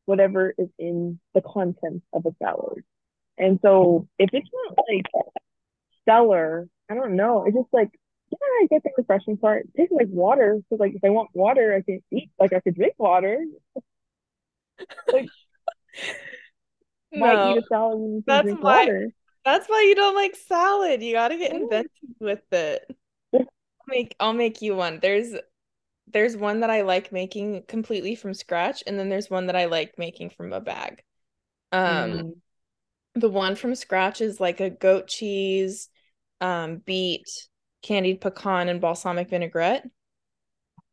whatever 0.05 0.53
is 0.57 0.69
in 0.77 1.19
the 1.33 1.41
content 1.41 2.03
of 2.13 2.25
a 2.25 2.35
salad. 2.41 2.83
And 3.37 3.59
so 3.61 4.07
if 4.19 4.29
it's 4.33 4.47
not 4.53 4.77
like 4.89 5.05
stellar, 6.01 6.69
I 6.89 6.93
don't 6.93 7.15
know. 7.15 7.45
It's 7.45 7.55
just 7.55 7.73
like 7.73 7.89
yeah, 8.31 8.37
I 8.37 8.67
get 8.69 8.83
the 8.83 8.91
refreshing 8.97 9.37
part. 9.37 9.65
It 9.65 9.77
tastes 9.77 9.93
like 9.93 10.07
water. 10.09 10.57
Because 10.57 10.79
like 10.79 10.93
if 10.95 11.03
I 11.03 11.09
want 11.09 11.29
water, 11.33 11.75
I 11.75 11.81
can 11.81 12.01
eat 12.11 12.31
like 12.39 12.53
I 12.53 12.59
could 12.59 12.75
drink 12.75 12.95
water. 12.97 13.43
like 15.11 15.29
no, 17.11 17.25
why 17.25 17.51
eat 17.51 17.57
a 17.57 17.63
salad 17.67 17.99
when 17.99 18.15
you 18.15 18.23
can 18.27 18.43
drink 18.43 18.63
why, 18.63 18.85
water? 18.85 19.09
That's 19.43 19.67
why 19.67 19.85
you 19.87 19.95
don't 19.95 20.15
like 20.15 20.35
salad. 20.35 21.03
You 21.03 21.13
got 21.13 21.29
to 21.29 21.37
get 21.37 21.53
inventive 21.53 21.89
with 22.19 22.51
it. 22.51 22.83
I'll 23.33 23.45
make 23.87 24.15
I'll 24.19 24.33
make 24.33 24.61
you 24.61 24.75
one. 24.75 24.99
There's 25.01 25.35
there's 26.07 26.37
one 26.37 26.61
that 26.61 26.69
I 26.69 26.81
like 26.81 27.11
making 27.11 27.63
completely 27.67 28.15
from 28.15 28.33
scratch 28.33 28.83
and 28.85 28.97
then 28.97 29.09
there's 29.09 29.29
one 29.29 29.47
that 29.47 29.55
I 29.55 29.65
like 29.65 29.93
making 29.97 30.31
from 30.31 30.53
a 30.53 30.61
bag. 30.61 31.03
Um 31.71 31.81
mm. 31.81 32.31
the 33.15 33.29
one 33.29 33.55
from 33.55 33.75
scratch 33.75 34.21
is 34.21 34.39
like 34.39 34.59
a 34.59 34.69
goat 34.69 35.07
cheese, 35.07 35.89
um 36.41 36.77
beet, 36.77 37.27
candied 37.85 38.19
pecan 38.19 38.67
and 38.67 38.81
balsamic 38.81 39.29
vinaigrette. 39.29 39.87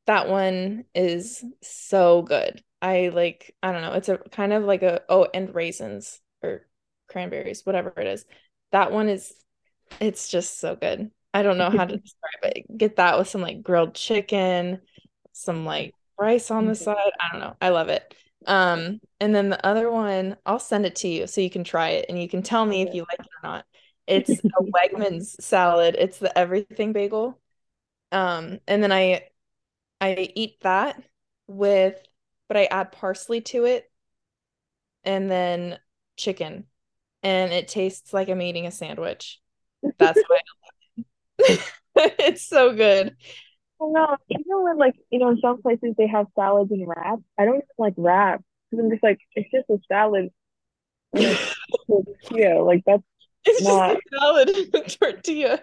That 0.07 0.29
one 0.29 0.85
is 0.95 1.43
so 1.63 2.23
good. 2.23 2.63
I 2.83 3.09
like 3.09 3.55
I 3.63 3.73
don't 3.73 3.83
know, 3.83 3.95
it's 3.95 4.11
a 4.11 4.19
kind 4.19 4.53
of 4.53 4.65
like 4.65 4.83
a 4.83 5.01
oh 5.09 5.27
and 5.33 5.55
raisins 5.55 6.21
or 6.43 6.67
cranberries, 7.09 7.65
whatever 7.65 7.93
it 7.97 8.07
is. 8.07 8.27
That 8.73 8.93
one 8.93 9.09
is 9.09 9.33
it's 10.01 10.29
just 10.29 10.59
so 10.59 10.77
good. 10.77 11.11
I 11.33 11.43
don't 11.43 11.57
know 11.57 11.71
how 11.71 11.87
to 11.87 11.97
describe 12.03 12.57
it. 12.57 12.77
Get 12.77 12.97
that 12.97 13.19
with 13.19 13.29
some 13.29 13.41
like 13.41 13.63
grilled 13.63 13.95
chicken, 13.95 14.83
some 15.33 15.65
like 15.65 15.95
rice 16.19 16.51
on 16.51 16.67
the 16.67 16.75
side. 16.75 17.13
I 17.21 17.33
don't 17.33 17.41
know. 17.41 17.57
I 17.61 17.71
love 17.71 17.89
it. 17.89 18.15
Um, 18.47 19.01
and 19.19 19.35
then 19.35 19.49
the 19.49 19.65
other 19.65 19.91
one, 19.91 20.37
I'll 20.45 20.59
send 20.59 20.85
it 20.85 20.97
to 20.97 21.09
you 21.09 21.27
so 21.27 21.41
you 21.41 21.49
can 21.49 21.65
try 21.65 21.91
it 21.91 22.07
and 22.09 22.21
you 22.21 22.29
can 22.29 22.43
tell 22.43 22.67
me 22.67 22.83
if 22.83 22.93
you 22.93 23.03
like 23.09 23.21
it 23.21 23.29
or 23.43 23.49
not. 23.49 23.65
It's 24.07 24.41
a 24.59 24.63
Wegmans 24.63 25.41
salad. 25.41 25.97
It's 25.99 26.19
the 26.19 26.37
everything 26.37 26.93
bagel. 26.93 27.39
Um, 28.13 28.61
and 28.67 28.83
then 28.83 28.93
I 28.93 29.29
I 30.01 30.33
eat 30.35 30.61
that 30.63 31.03
with 31.47 32.01
but 32.49 32.57
I 32.57 32.65
add 32.67 32.93
parsley 32.93 33.41
to 33.43 33.65
it 33.65 33.91
and 35.05 35.31
then 35.31 35.79
chicken. 36.17 36.67
And 37.23 37.53
it 37.53 37.69
tastes 37.69 38.13
like 38.13 38.29
I'm 38.29 38.43
eating 38.43 38.67
a 38.67 38.71
sandwich. 38.71 39.41
That's 39.99 40.21
why 40.27 40.37
I 40.37 41.47
love 41.47 41.51
it. 41.51 41.61
it's 42.19 42.43
so 42.43 42.75
good. 42.75 43.15
Oh 43.81 43.91
no, 43.91 44.17
even 44.29 44.63
when 44.63 44.79
like 44.79 44.95
you 45.11 45.19
know 45.19 45.31
in 45.31 45.41
some 45.41 45.61
places 45.63 45.95
they 45.97 46.07
have 46.07 46.27
salads 46.35 46.71
and 46.71 46.87
wraps. 46.87 47.23
I 47.39 47.45
don't 47.45 47.57
even 47.57 47.67
like 47.79 47.95
wraps 47.97 48.45
because 48.71 48.85
I'm 48.85 48.91
just 48.91 49.03
like 49.03 49.21
it's 49.35 49.51
just 49.51 49.71
a 49.71 49.79
salad. 49.89 50.31
And 51.15 51.39
tortilla, 51.89 52.63
like 52.63 52.83
that's 52.87 53.03
It's 53.47 53.63
not. 53.63 53.95
just 53.95 54.07
a 54.13 54.19
salad 54.19 54.99
tortilla. 55.01 55.63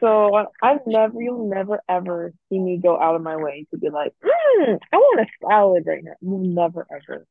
So 0.00 0.46
I've 0.62 0.86
never, 0.86 1.22
you'll 1.22 1.48
never 1.48 1.80
ever 1.88 2.34
see 2.48 2.58
me 2.58 2.76
go 2.76 3.00
out 3.00 3.14
of 3.14 3.22
my 3.22 3.36
way 3.36 3.66
to 3.70 3.78
be 3.78 3.88
like, 3.88 4.12
mm, 4.22 4.78
I 4.92 4.96
want 4.96 5.20
a 5.20 5.46
salad 5.46 5.84
right 5.86 6.04
now. 6.04 6.12
You'll 6.20 6.40
never 6.40 6.86
ever. 6.90 7.26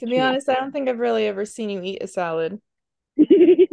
To 0.00 0.06
be 0.06 0.18
honest, 0.18 0.48
I 0.48 0.54
don't 0.54 0.72
think 0.72 0.88
I've 0.88 0.98
really 0.98 1.26
ever 1.26 1.44
seen 1.44 1.70
you 1.70 1.80
eat 1.82 2.02
a 2.02 2.08
salad. 2.08 2.60
you, 3.16 3.68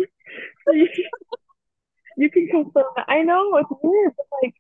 can 2.18 2.48
confirm 2.50 2.86
that. 2.96 3.06
I 3.08 3.24
know 3.24 3.58
it's 3.58 3.70
weird, 3.82 4.14
but 4.16 4.26
like, 4.44 4.54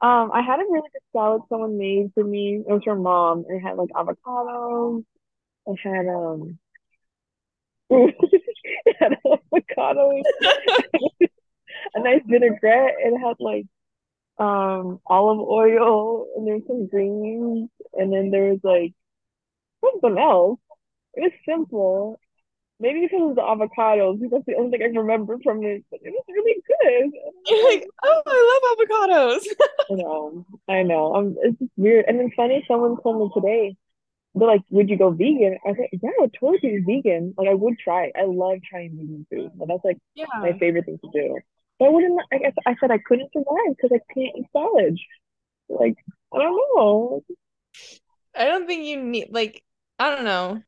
um, 0.00 0.30
I 0.32 0.42
had 0.42 0.60
a 0.60 0.64
really 0.70 0.88
good 0.92 1.02
salad 1.12 1.42
someone 1.48 1.76
made 1.76 2.12
for 2.14 2.24
me. 2.24 2.62
It 2.66 2.72
was 2.72 2.84
from 2.84 3.02
mom. 3.02 3.44
and 3.48 3.60
It 3.60 3.66
had 3.66 3.76
like 3.76 3.90
avocados. 3.90 5.04
It 5.66 5.78
had 5.82 6.06
um, 6.06 6.58
had 8.98 9.16
avocados, 9.24 10.22
a 11.94 12.00
nice 12.00 12.22
vinaigrette. 12.26 12.94
It 12.98 13.18
had 13.18 13.36
like 13.40 13.66
um 14.38 15.00
olive 15.06 15.40
oil, 15.40 16.26
and 16.36 16.46
there's 16.46 16.66
some 16.66 16.86
greens, 16.88 17.70
and 17.94 18.12
then 18.12 18.30
there 18.30 18.50
was 18.50 18.60
like 18.62 18.92
something 19.84 20.18
else. 20.18 20.60
It 21.14 21.22
was 21.22 21.32
simple. 21.48 22.18
Maybe 22.80 23.02
because 23.02 23.30
of 23.30 23.36
the 23.36 23.42
avocados, 23.42 24.18
because 24.18 24.32
that's 24.32 24.46
the 24.46 24.56
only 24.56 24.72
thing 24.72 24.82
I 24.82 24.88
can 24.88 24.98
remember 24.98 25.38
from 25.44 25.62
it. 25.62 25.84
But 25.90 26.00
it 26.02 26.10
was 26.10 26.24
really 26.28 26.60
good. 26.66 27.12
You're 27.46 27.70
like, 27.72 27.86
oh, 28.02 28.22
I 28.26 28.60
love 28.62 29.08
avocados. 29.08 29.46
I 29.90 29.94
know, 29.94 30.46
I 30.68 30.82
know. 30.82 31.14
Um, 31.14 31.36
it's 31.40 31.58
just 31.58 31.70
weird. 31.76 32.06
And 32.08 32.18
then 32.18 32.32
funny, 32.36 32.64
someone 32.66 33.00
told 33.00 33.20
me 33.20 33.30
today, 33.40 33.76
they're 34.34 34.48
like, 34.48 34.62
"Would 34.70 34.90
you 34.90 34.98
go 34.98 35.10
vegan?" 35.10 35.58
I 35.66 35.74
said, 35.74 35.88
"Yeah, 35.92 36.10
I 36.10 36.22
would 36.22 36.34
totally 36.38 36.80
be 36.80 37.00
vegan. 37.02 37.34
Like, 37.38 37.48
I 37.48 37.54
would 37.54 37.78
try. 37.78 38.12
I 38.16 38.24
love 38.24 38.58
trying 38.68 38.96
vegan 38.96 39.26
food. 39.30 39.52
But 39.56 39.68
that's 39.68 39.84
like 39.84 39.98
Yeah. 40.14 40.26
my 40.40 40.52
favorite 40.58 40.86
thing 40.86 40.98
to 40.98 41.10
do. 41.12 41.38
But 41.78 41.86
I 41.86 41.88
wouldn't. 41.90 42.20
I 42.32 42.38
guess 42.38 42.54
I 42.66 42.76
said 42.80 42.90
I 42.90 42.98
couldn't 42.98 43.32
survive 43.32 43.76
because 43.76 43.92
I 43.92 44.00
can't 44.14 44.36
eat 44.36 44.46
salad. 44.52 44.98
Like, 45.68 45.96
I 46.34 46.38
don't 46.38 46.56
know. 46.76 47.24
I 48.34 48.44
don't 48.46 48.66
think 48.66 48.84
you 48.84 49.02
need 49.02 49.28
like 49.30 49.62
I 49.98 50.14
don't 50.14 50.24
know. 50.24 50.64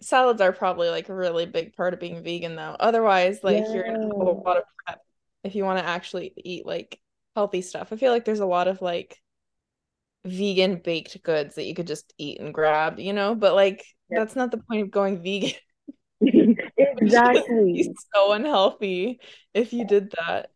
Salads 0.00 0.40
are 0.40 0.52
probably 0.52 0.88
like 0.90 1.08
a 1.08 1.14
really 1.14 1.46
big 1.46 1.74
part 1.76 1.94
of 1.94 2.00
being 2.00 2.22
vegan 2.22 2.56
though. 2.56 2.76
Otherwise, 2.80 3.40
like 3.44 3.72
you're 3.72 3.84
in 3.84 3.96
a 3.96 3.98
Yeah. 3.98 4.08
whole 4.18 4.42
lot 4.44 4.58
of 4.58 4.64
prep 4.86 5.00
if 5.44 5.54
you 5.54 5.64
want 5.64 5.78
to 5.78 5.84
actually 5.86 6.32
eat 6.36 6.66
like 6.66 7.00
healthy 7.36 7.62
stuff. 7.62 7.92
I 7.92 7.96
feel 7.96 8.12
like 8.12 8.24
there's 8.24 8.40
a 8.40 8.46
lot 8.46 8.68
of 8.68 8.82
like 8.82 9.20
vegan 10.24 10.76
baked 10.76 11.22
goods 11.22 11.54
that 11.56 11.64
you 11.64 11.74
could 11.74 11.86
just 11.86 12.12
eat 12.18 12.40
and 12.40 12.54
grab, 12.54 12.98
you 12.98 13.12
know? 13.12 13.34
But 13.34 13.54
like 13.54 13.84
Yeah. 14.10 14.20
that's 14.20 14.36
not 14.36 14.50
the 14.50 14.58
point 14.58 14.82
of 14.82 14.90
going 14.90 15.22
vegan. 15.22 15.52
Exactly. 16.76 17.92
so 18.14 18.32
unhealthy 18.32 19.20
if 19.52 19.72
you 19.72 19.86
did 19.86 20.12
that. 20.12 20.50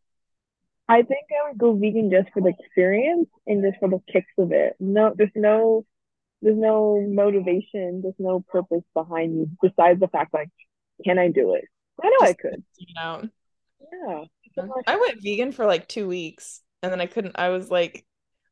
I 0.88 1.02
think 1.02 1.26
I 1.30 1.48
would 1.48 1.58
go 1.58 1.74
vegan 1.74 2.10
just 2.10 2.30
for 2.32 2.40
the 2.40 2.48
experience 2.58 3.28
and 3.46 3.62
just 3.62 3.78
for 3.78 3.90
the 3.90 4.00
kicks 4.10 4.32
of 4.38 4.52
it. 4.52 4.74
No, 4.80 5.12
there's 5.14 5.30
no, 5.34 5.84
there's 6.40 6.56
no 6.56 7.04
motivation. 7.06 8.00
There's 8.02 8.14
no 8.18 8.40
purpose 8.40 8.84
behind 8.94 9.34
you 9.36 9.50
besides 9.60 10.00
the 10.00 10.08
fact 10.08 10.32
like, 10.32 10.48
can 11.04 11.18
I 11.18 11.28
do 11.28 11.54
it? 11.54 11.64
I 12.02 12.08
know 12.08 12.26
I 12.26 12.32
could. 12.32 12.62
you 12.78 12.94
know. 12.94 13.28
Yeah. 13.92 14.24
I 14.86 14.96
went 14.96 15.22
vegan 15.22 15.52
for 15.52 15.66
like 15.66 15.86
two 15.86 16.08
weeks 16.08 16.62
and 16.82 16.90
then 16.90 17.00
I 17.00 17.06
couldn't. 17.06 17.38
I 17.38 17.50
was 17.50 17.70
like, 17.70 18.06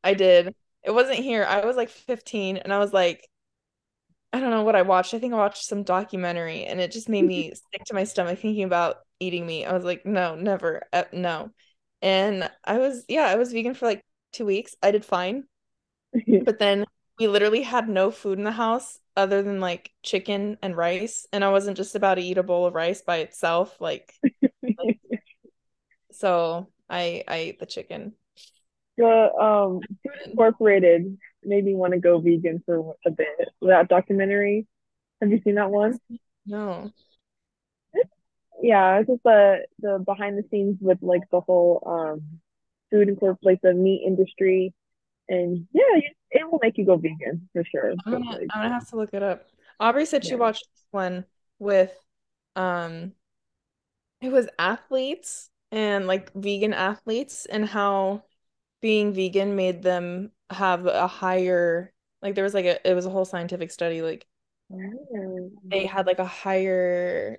I 0.05 0.15
did. 0.15 0.55
It 0.87 0.95
wasn't 0.95 1.19
here. 1.19 1.45
I 1.45 1.67
was 1.67 1.77
like 1.77 1.91
15 1.91 2.59
and 2.59 2.73
I 2.73 2.79
was 2.79 2.93
like, 2.93 3.29
I 4.33 4.41
don't 4.41 4.51
know 4.51 4.63
what 4.63 4.77
I 4.77 4.83
watched. 4.83 5.15
I 5.15 5.19
think 5.19 5.33
I 5.35 5.39
watched 5.39 5.65
some 5.65 5.83
documentary 5.83 6.65
and 6.65 6.81
it 6.81 6.93
just 6.93 7.09
made 7.09 7.25
me 7.25 7.53
sick 7.73 7.85
to 7.87 7.95
my 7.95 8.05
stomach 8.05 8.39
thinking 8.39 8.65
about 8.65 8.99
eating 9.21 9.47
meat. 9.47 9.65
I 9.67 9.73
was 9.73 9.85
like, 9.85 10.05
no, 10.07 10.35
never, 10.35 10.83
uh, 10.93 11.05
no. 11.13 11.51
And 12.03 12.51
I 12.65 12.79
was, 12.79 13.05
yeah, 13.09 13.25
I 13.27 13.37
was 13.37 13.53
vegan 13.53 13.75
for 13.75 13.87
like 13.87 14.05
two 14.33 14.47
weeks. 14.47 14.77
I 14.83 14.91
did 14.91 15.05
fine. 15.05 15.45
But 16.45 16.59
then 16.59 16.87
we 17.19 17.29
literally 17.29 17.63
had 17.63 17.89
no 17.89 18.11
food 18.11 18.39
in 18.39 18.45
the 18.45 18.53
house 18.53 18.99
other 19.17 19.43
than 19.43 19.61
like 19.61 19.93
chicken 20.03 20.59
and 20.63 20.77
rice. 20.77 21.27
And 21.33 21.45
I 21.45 21.51
wasn't 21.51 21.77
just 21.77 21.95
about 21.95 22.17
to 22.17 22.23
eat 22.23 22.39
a 22.39 22.43
bowl 22.43 22.67
of 22.67 22.75
rice 22.75 23.03
by 23.03 23.19
itself. 23.19 23.81
Like, 23.81 24.15
so 26.13 26.69
I 26.89 27.25
I 27.29 27.37
ate 27.37 27.59
the 27.61 27.67
chicken. 27.67 28.15
The 28.97 29.33
um 29.35 29.81
Food 30.03 30.31
Incorporated 30.31 31.19
made 31.45 31.65
me 31.65 31.75
want 31.75 31.93
to 31.93 31.99
go 32.01 32.19
vegan 32.19 32.63
for 32.65 32.95
a 33.05 33.11
bit. 33.11 33.29
That 33.63 33.89
documentary. 33.89 34.67
Have 35.21 35.31
you 35.31 35.41
seen 35.43 35.55
that 35.57 35.71
one? 35.71 35.99
No. 36.47 36.91
Yeah, 38.63 38.99
it's 38.99 39.09
just 39.09 39.23
the 39.23 39.67
the 39.81 40.03
behind 40.05 40.39
the 40.39 40.45
scenes 40.51 40.79
with 40.81 40.99
like 41.03 41.23
the 41.31 41.41
whole 41.41 41.83
um 41.87 42.41
food 42.91 43.09
incorp 43.09 43.37
like 43.43 43.61
the 43.63 43.75
meat 43.75 44.03
industry, 44.07 44.73
and 45.29 45.67
yeah, 45.73 46.01
it 46.31 46.51
will 46.51 46.59
make 46.63 46.79
you 46.79 46.87
go 46.87 46.97
vegan 46.97 47.49
for 47.53 47.65
sure. 47.65 47.91
I'm 47.91 48.13
gonna 48.13 48.25
like, 48.25 48.47
I'm 48.51 48.63
gonna 48.63 48.75
have 48.75 48.89
to 48.91 48.97
look 48.97 49.13
it 49.13 49.23
up. 49.23 49.47
Aubrey 49.79 50.07
said 50.07 50.25
she 50.25 50.37
watched 50.37 50.67
this 50.75 50.87
one 50.91 51.25
with 51.59 51.93
um 52.55 53.13
it 54.23 54.33
was 54.33 54.49
athletes 54.59 55.51
and 55.71 56.07
like 56.07 56.33
vegan 56.33 56.73
athletes 56.73 57.47
and 57.47 57.67
how 57.67 58.23
being 58.81 59.13
vegan 59.13 59.57
made 59.57 59.83
them 59.83 60.31
have 60.51 60.87
a 60.87 61.07
higher 61.07 61.93
like 62.23 62.35
there 62.35 62.45
was 62.45 62.55
like 62.55 62.67
a 62.67 62.89
it 62.89 62.95
was 62.95 63.07
a 63.07 63.11
whole 63.11 63.25
scientific 63.25 63.71
study 63.71 64.03
like 64.03 64.27
Oh. 64.73 65.51
they 65.71 65.87
had 65.87 66.07
like 66.07 66.19
a 66.19 66.25
higher 66.25 67.39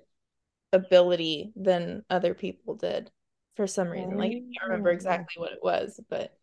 ability 0.72 1.52
than 1.56 2.04
other 2.10 2.34
people 2.34 2.74
did 2.74 3.10
for 3.56 3.66
some 3.66 3.88
reason. 3.88 4.16
Like 4.18 4.32
I 4.32 4.34
can't 4.34 4.70
remember 4.70 4.90
Oh, 4.90 4.94
exactly 4.94 5.40
what 5.40 5.52
it 5.52 5.60
was, 5.62 6.00
but 6.08 6.36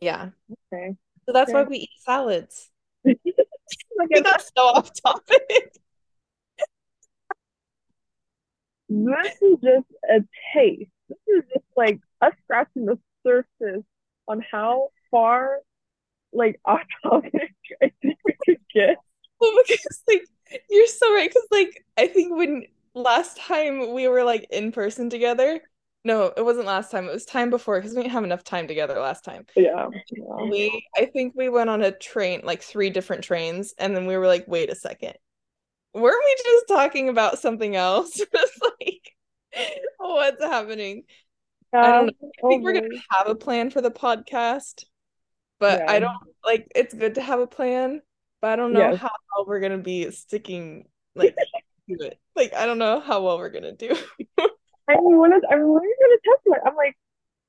yeah. 0.00 0.30
okay. 0.72 0.96
So 1.26 1.32
that's 1.32 1.52
why 1.52 1.62
we 1.64 1.78
eat 1.78 1.90
salads. 2.00 2.70
Like 3.98 4.08
We 4.10 4.20
got 4.22 4.42
so 4.42 4.62
off 4.62 4.90
topic. 5.02 5.72
This 8.88 9.42
is 9.42 9.58
just 9.62 9.86
a 10.08 10.20
taste. 10.54 10.90
This 11.08 11.18
is 11.28 11.44
just 11.52 11.64
like 11.76 12.00
us 12.20 12.32
scratching 12.44 12.86
the 12.86 12.98
surface 13.26 13.84
on 14.28 14.44
how 14.50 14.90
far 15.10 15.58
like 16.32 16.60
off 16.64 16.80
topic 17.02 17.54
I 17.82 17.90
think 18.02 18.18
we 18.24 18.36
could 18.44 18.60
get. 18.72 18.96
Oh 19.40 19.52
well, 19.54 19.62
because 19.68 20.02
like 20.08 20.24
you're 20.68 20.88
so 20.88 21.14
right. 21.14 21.30
Because 21.30 21.46
like 21.52 21.84
I 21.96 22.08
think 22.08 22.36
when 22.36 22.64
last 22.92 23.36
time 23.36 23.92
we 23.92 24.08
were 24.08 24.24
like 24.24 24.48
in 24.50 24.72
person 24.72 25.10
together, 25.10 25.60
no, 26.04 26.32
it 26.36 26.44
wasn't 26.44 26.66
last 26.66 26.90
time. 26.90 27.04
It 27.04 27.12
was 27.12 27.24
time 27.24 27.50
before 27.50 27.78
because 27.78 27.94
we 27.94 28.02
didn't 28.02 28.14
have 28.14 28.24
enough 28.24 28.42
time 28.42 28.66
together 28.66 28.98
last 28.98 29.24
time. 29.24 29.46
Yeah. 29.54 29.86
yeah. 30.10 30.48
We 30.50 30.84
I 30.96 31.04
think 31.04 31.34
we 31.36 31.48
went 31.48 31.70
on 31.70 31.82
a 31.82 31.92
train, 31.92 32.40
like 32.42 32.62
three 32.62 32.90
different 32.90 33.22
trains, 33.22 33.74
and 33.78 33.94
then 33.94 34.06
we 34.06 34.16
were 34.16 34.26
like, 34.26 34.46
wait 34.48 34.70
a 34.70 34.74
second. 34.74 35.14
Weren't 35.94 36.24
we 36.24 36.42
just 36.44 36.66
talking 36.68 37.08
about 37.08 37.38
something 37.38 37.76
else? 37.76 38.20
It's 38.32 38.60
like, 38.80 39.88
what's 39.98 40.42
happening? 40.42 41.04
I 41.74 41.92
don't 41.92 42.06
know. 42.06 42.12
I 42.22 42.48
think 42.48 42.64
we're 42.64 42.72
gonna 42.74 43.02
have 43.10 43.28
a 43.28 43.34
plan 43.34 43.70
for 43.70 43.80
the 43.80 43.90
podcast, 43.90 44.84
but 45.58 45.88
I 45.88 45.98
don't 45.98 46.12
like 46.44 46.70
it's 46.74 46.94
good 46.94 47.16
to 47.16 47.22
have 47.22 47.40
a 47.40 47.46
plan, 47.46 48.02
but 48.40 48.50
I 48.50 48.56
don't 48.56 48.72
know 48.72 48.90
Yes. 48.90 48.98
how 49.00 49.10
well 49.36 49.46
we're 49.46 49.60
gonna 49.60 49.78
be 49.78 50.10
sticking 50.10 50.88
like 51.14 51.36
to 51.88 52.06
it. 52.06 52.18
Like 52.34 52.54
I 52.54 52.66
don't 52.66 52.78
know 52.78 53.00
how 53.00 53.22
well 53.22 53.38
we're 53.38 53.50
gonna 53.50 53.76
do. 53.76 53.96
I 54.88 54.94
mean, 54.94 55.18
when 55.18 55.32
is, 55.32 55.42
I 55.50 55.56
mean, 55.56 55.68
when 55.68 55.82
are 55.82 55.86
you 55.86 55.96
gonna 56.00 56.16
test 56.24 56.42
it? 56.46 56.62
I'm 56.66 56.76
like, 56.76 56.96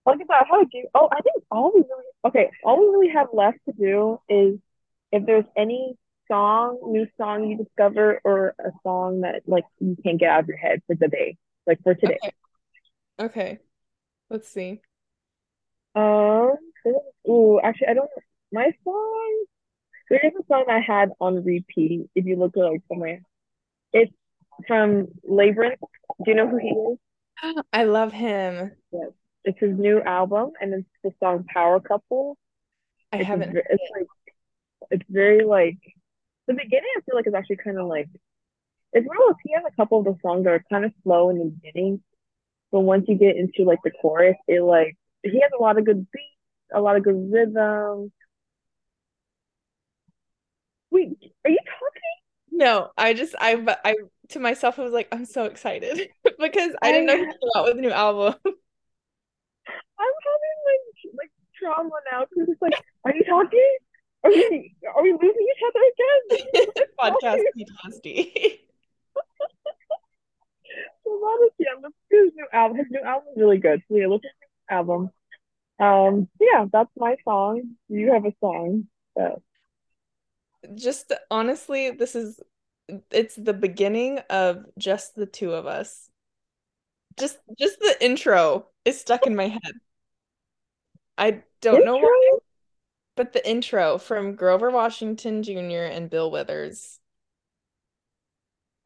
look 0.06 0.20
at 0.22 0.28
that. 0.28 0.46
How 0.50 0.64
do? 0.64 0.88
Oh, 0.94 1.10
I 1.12 1.22
think 1.22 1.44
all 1.52 1.72
we 1.74 1.82
really 1.82 2.04
okay. 2.26 2.52
All 2.64 2.80
we 2.80 2.88
really 2.88 3.14
have 3.14 3.28
left 3.34 3.60
to 3.66 3.74
do 3.74 4.20
is 4.28 4.60
if 5.12 5.26
there's 5.26 5.46
any 5.58 5.96
song, 6.28 6.80
new 6.86 7.08
song 7.18 7.50
you 7.50 7.58
discover, 7.58 8.22
or 8.24 8.56
a 8.60 8.72
song 8.84 9.22
that 9.22 9.44
like 9.48 9.64
you 9.80 9.96
can't 10.04 10.20
get 10.20 10.30
out 10.30 10.42
of 10.42 10.48
your 10.48 10.58
head 10.58 10.82
for 10.88 10.96
the 10.96 11.08
day, 11.08 11.38
like 11.66 11.82
for 11.84 11.96
today. 11.96 12.20
Okay. 12.22 12.32
Okay. 13.20 13.60
Let's 14.30 14.48
see. 14.50 14.82
Um, 15.96 16.58
ooh, 17.28 17.60
actually, 17.64 17.88
I 17.88 17.94
don't. 17.94 18.10
My 18.52 18.72
song. 18.84 19.46
There 20.10 20.22
is 20.24 20.34
a 20.40 20.46
song 20.48 20.66
I 20.70 20.80
had 20.82 21.12
on 21.22 21.44
repeat. 21.44 22.10
If 22.16 22.26
you 22.26 22.36
look 22.38 22.56
like 22.56 22.82
somewhere, 22.90 23.22
it's 23.94 24.14
from 24.68 25.08
Labrinth. 25.30 25.80
Do 26.24 26.32
you 26.32 26.36
know 26.36 26.48
who 26.50 26.58
he 26.58 26.70
is? 26.70 27.00
I 27.74 27.84
love 27.86 28.14
him. 28.14 28.78
Yes, 28.92 29.12
it's 29.44 29.60
his 29.60 29.78
new 29.78 30.02
album, 30.02 30.52
and 30.62 30.74
it's 30.74 30.90
the 31.04 31.12
song 31.20 31.46
"Power 31.54 31.80
Couple." 31.80 32.38
I 33.12 33.18
It's, 33.18 33.30
haven't. 33.30 33.54
ve- 33.54 33.64
it's 33.70 33.84
like 33.92 34.08
it's 34.92 35.06
very 35.10 35.46
like 35.46 35.80
the 36.48 36.54
beginning. 36.56 36.90
I 36.98 37.02
feel 37.02 37.16
like 37.16 37.28
it's 37.28 37.36
actually 37.36 37.58
kind 37.58 37.80
of 37.80 37.88
like 37.88 38.10
it's 38.94 39.08
one 39.08 39.18
of 39.18 39.24
those. 39.30 39.38
He 39.46 39.54
has 39.56 39.64
a 39.68 39.76
couple 39.76 40.00
of 40.00 40.06
the 40.06 40.18
songs 40.22 40.46
that 40.46 40.52
are 40.54 40.66
kind 40.72 40.86
of 40.86 40.94
slow 41.04 41.30
in 41.32 41.40
the 41.40 41.46
beginning, 41.46 42.04
but 42.72 42.82
once 42.82 43.06
you 43.08 43.16
get 43.16 43.36
into 43.36 43.64
like 43.64 43.80
the 43.84 43.92
chorus, 43.92 44.38
it 44.48 44.62
like 44.62 44.96
he 45.24 45.40
has 45.42 45.52
a 45.58 45.62
lot 45.62 45.78
of 45.78 45.86
good 45.86 46.08
beats, 46.12 46.26
a 46.74 46.82
lot 46.82 46.96
of 46.96 47.04
good 47.04 47.32
rhythm. 47.32 48.12
Wait, 50.92 51.18
are 51.46 51.52
you 51.52 51.60
talking? 51.80 52.20
No, 52.52 52.92
I 52.98 53.14
just 53.14 53.36
I 53.40 53.56
but 53.56 53.80
I 53.86 53.96
to 54.30 54.40
myself 54.40 54.80
I 54.80 54.84
was 54.84 54.94
like 54.94 55.08
I'm 55.12 55.26
so 55.26 55.46
excited 55.46 56.10
because 56.40 56.72
I 56.82 56.92
didn't 56.92 57.08
know 57.08 57.18
he 57.18 57.26
came 57.26 57.50
out 57.56 57.66
with 57.66 57.78
a 57.78 57.82
new 57.82 57.92
album. 57.92 58.36
I'm 60.00 60.16
having 60.26 60.58
like 60.66 61.14
like 61.18 61.32
trauma 61.58 61.92
now 62.12 62.26
because 62.30 62.50
it's 62.50 62.62
like, 62.62 62.74
are 63.06 63.14
you 63.14 63.24
talking? 63.24 63.78
Are 64.24 64.32
we 64.32 64.76
are 64.96 65.04
we 65.04 65.12
losing 65.14 65.48
each 65.52 65.64
other 65.68 65.84
again? 65.94 66.86
Podcast. 67.00 67.42
PTSD. 67.58 68.60
So 71.04 71.20
that 71.20 71.40
is 71.46 71.52
yeah, 71.60 71.76
listen 71.76 71.94
to 72.12 72.18
his 72.24 72.34
new 72.36 72.39
album. 72.54 72.78
His 72.78 72.88
new 72.90 73.02
album 73.02 73.30
is 73.36 73.42
really 73.42 73.58
good. 73.58 73.82
So 73.88 73.96
yeah, 73.98 74.08
listen 74.08 74.22
to 74.22 74.28
his 74.28 74.50
album. 74.70 75.12
Um, 75.80 76.30
yeah, 76.40 76.66
that's 76.72 76.92
my 76.98 77.16
song. 77.24 77.76
You 77.90 78.14
have 78.14 78.26
a 78.26 78.34
song. 78.42 78.88
So 79.18 79.42
Just 80.76 81.14
honestly, 81.32 81.92
this 81.92 82.16
is 82.16 82.40
it's 83.12 83.36
the 83.36 83.54
beginning 83.54 84.20
of 84.30 84.66
just 84.78 85.16
the 85.16 85.26
two 85.26 85.54
of 85.54 85.66
us. 85.68 86.10
Just 87.20 87.38
just 87.60 87.80
the 87.80 87.96
intro 88.04 88.68
is 88.86 89.00
stuck 89.00 89.28
in 89.28 89.36
my 89.36 89.48
head. 89.50 89.74
I 91.18 91.44
don't 91.62 91.86
know 91.86 91.98
why, 91.98 92.38
but 93.16 93.34
the 93.34 93.48
intro 93.50 93.98
from 94.00 94.36
Grover 94.36 94.72
Washington 94.72 95.44
Jr. 95.44 95.84
and 95.84 96.10
Bill 96.10 96.32
Withers. 96.32 97.00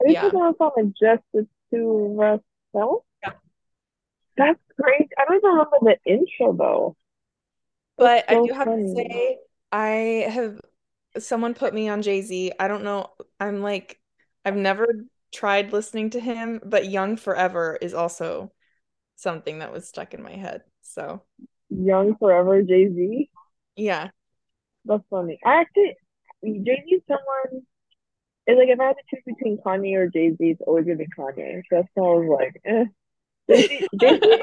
Are 0.02 0.08
you 0.08 0.14
Yeah. 0.14 0.22
talking 0.22 0.42
about 0.56 0.76
just 1.00 1.24
the 1.34 1.48
two 1.72 2.18
of 2.20 2.20
us? 2.20 2.40
No? 2.74 3.04
That's 4.38 4.60
great. 4.80 5.10
I 5.18 5.26
don't 5.26 5.38
even 5.38 5.50
remember 5.52 5.78
the 5.82 5.98
intro 6.12 6.54
though. 6.54 6.96
That's 7.98 8.14
But 8.26 8.26
I 8.30 8.36
so 8.36 8.48
do 8.48 8.54
have 8.54 8.68
to 8.68 8.88
say, 8.88 9.38
I 9.72 10.28
have 10.30 10.60
someone 11.20 11.54
put 11.54 11.74
me 11.74 11.90
on 11.90 12.02
Jay-Z. 12.02 12.54
I 12.60 12.68
don't 12.68 12.84
know. 12.84 13.12
I'm 13.40 13.62
like, 13.62 14.00
I've 14.46 14.56
never 14.56 14.88
tried 15.32 15.74
listening 15.74 16.12
to 16.12 16.20
him, 16.20 16.62
but 16.64 16.90
Young 16.90 17.18
Forever 17.18 17.78
is 17.82 17.94
also 17.94 18.52
something 19.16 19.60
that 19.60 19.72
was 19.72 19.88
stuck 19.88 20.14
in 20.14 20.24
my 20.24 20.34
head. 20.34 20.64
So, 20.82 21.24
Young 21.70 22.16
Forever 22.16 22.62
Jay 22.64 22.88
Z. 22.88 23.30
yeah. 23.76 24.10
That's 24.86 25.04
funny. 25.10 25.40
I 25.46 25.62
actually 25.62 25.96
Jay 26.44 26.84
Z 26.86 27.04
someone 27.08 27.66
it's 28.48 28.60
like 28.60 28.70
if 28.70 28.80
I 28.80 28.86
had 28.86 28.96
to 28.98 29.04
choose 29.10 29.24
between 29.26 29.58
Kanye 29.60 29.96
or 29.96 30.10
Jay 30.10 30.32
Z, 30.32 30.38
it's 30.40 30.62
always 30.68 30.86
gonna 30.86 30.98
be 30.98 31.08
Kanye. 31.18 31.62
So 31.70 31.78
that's 31.78 31.88
why 31.94 32.06
I 32.08 32.16
was 32.16 32.40
like, 32.40 32.62
eh. 32.66 32.86
Jay 33.50 33.88
Z 34.00 34.42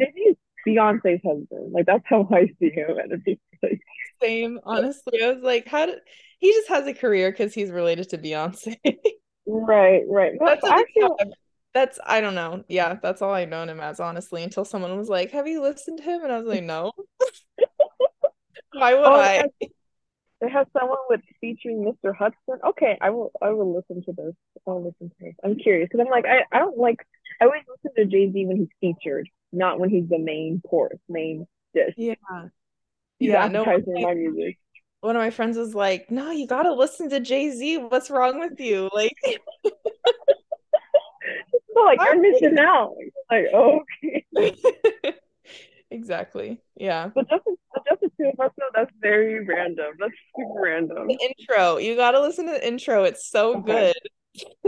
is 0.00 0.36
Beyonce's 0.66 1.20
husband. 1.24 1.72
Like 1.72 1.86
that's 1.86 2.04
how 2.06 2.28
I 2.30 2.48
see 2.58 2.70
him 2.70 2.96
like 3.62 3.80
Same, 4.22 4.60
honestly. 4.64 5.22
I 5.22 5.32
was 5.32 5.42
like, 5.42 5.66
how 5.66 5.86
did 5.86 5.98
he 6.38 6.52
just 6.52 6.68
has 6.68 6.86
a 6.86 6.94
career 6.94 7.30
because 7.30 7.54
he's 7.54 7.70
related 7.70 8.08
to 8.10 8.18
Beyonce. 8.18 8.76
right, 9.46 10.02
right. 10.08 10.32
That's 10.44 10.62
the 10.62 10.72
actually. 10.72 11.32
That's 11.74 11.98
I 12.04 12.20
don't 12.20 12.34
know. 12.34 12.64
Yeah, 12.68 12.98
that's 13.02 13.22
all 13.22 13.32
I've 13.32 13.48
known 13.48 13.68
him 13.68 13.80
as, 13.80 13.98
honestly, 13.98 14.42
until 14.42 14.64
someone 14.64 14.96
was 14.98 15.08
like, 15.08 15.30
"Have 15.30 15.46
you 15.46 15.62
listened 15.62 15.98
to 15.98 16.04
him?" 16.04 16.22
And 16.22 16.30
I 16.32 16.38
was 16.38 16.46
like, 16.46 16.62
"No." 16.62 16.92
Why 18.72 18.94
would 18.94 19.06
oh 19.06 19.14
I? 19.14 19.44
it 19.60 20.50
has 20.50 20.66
someone 20.78 20.98
with 21.08 21.20
featuring 21.40 21.82
Mr. 21.84 22.14
Hudson. 22.14 22.58
Okay, 22.66 22.98
I 23.00 23.10
will 23.10 23.32
I 23.40 23.50
will 23.50 23.74
listen 23.74 24.02
to 24.04 24.12
this. 24.12 24.34
I'll 24.66 24.84
listen 24.84 25.08
to 25.08 25.16
this. 25.20 25.34
I'm 25.42 25.56
curious 25.56 25.88
because 25.90 26.04
I'm 26.04 26.10
like 26.10 26.26
I, 26.26 26.44
I 26.54 26.58
don't 26.58 26.76
like 26.76 26.98
I 27.42 27.46
always 27.46 27.62
listen 27.68 27.90
to 27.96 28.04
Jay 28.06 28.30
Z 28.30 28.46
when 28.46 28.56
he's 28.56 28.68
featured, 28.80 29.28
not 29.52 29.80
when 29.80 29.90
he's 29.90 30.08
the 30.08 30.18
main 30.18 30.60
course, 30.68 30.98
main 31.08 31.46
dish. 31.74 31.94
Yeah. 31.96 32.14
He's 33.18 33.30
Yeah, 33.30 33.48
no, 33.48 33.64
my- 33.64 33.82
my 33.86 34.14
music. 34.14 34.58
one 35.00 35.16
of 35.16 35.20
my 35.20 35.30
friends 35.30 35.56
was 35.56 35.74
like, 35.74 36.10
"No, 36.10 36.30
you 36.30 36.46
gotta 36.46 36.72
listen 36.72 37.10
to 37.10 37.18
Jay-Z. 37.20 37.78
What's 37.78 38.10
wrong 38.10 38.38
with 38.38 38.60
you?" 38.60 38.88
Like, 38.94 39.16
So 41.74 41.80
like 41.84 41.98
you're 42.04 42.20
missing 42.20 42.58
out. 42.58 42.94
Like 43.30 43.46
oh, 43.54 43.80
okay. 44.04 44.54
exactly. 45.90 46.60
Yeah. 46.76 47.10
But 47.14 47.28
just 47.28 47.44
just 47.88 48.00
the 48.02 48.10
two 48.20 48.30
of 48.32 48.40
us 48.40 48.52
though, 48.58 48.64
that's 48.74 48.92
very 49.00 49.44
random. 49.44 49.94
That's 49.98 50.12
super 50.36 50.60
random. 50.60 51.08
The 51.08 51.18
intro. 51.38 51.78
You 51.78 51.96
gotta 51.96 52.20
listen 52.20 52.46
to 52.46 52.52
the 52.52 52.66
intro. 52.66 53.04
It's 53.04 53.26
so 53.28 53.56
Okay. 53.58 53.92
good. 53.94 53.96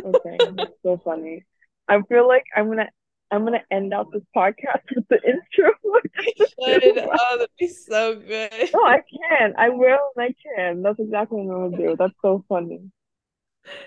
Okay, 0.05 0.39
that's 0.57 0.73
so 0.83 1.01
funny. 1.05 1.45
I 1.89 2.01
feel 2.03 2.27
like 2.27 2.45
I'm 2.57 2.69
gonna 2.69 2.89
I'm 3.31 3.45
gonna 3.45 3.63
end 3.71 3.93
out 3.93 4.13
this 4.13 4.23
podcast 4.37 4.83
with 4.95 5.09
the 5.09 5.21
intro. 5.23 5.71
Should. 6.39 6.99
Oh, 6.99 7.37
that'd 7.37 7.51
be 7.59 7.69
so 7.69 8.15
good. 8.17 8.71
No, 8.75 8.85
I 8.85 9.01
can. 9.29 9.55
I 9.59 9.71
will 9.71 9.99
and 10.17 10.25
I 10.25 10.35
can. 10.57 10.83
That's 10.83 10.99
exactly 10.99 11.43
what 11.43 11.55
I'm 11.55 11.71
gonna 11.73 11.89
do. 11.89 11.97
That's 11.99 12.15
so 12.23 12.45
funny. 12.49 12.91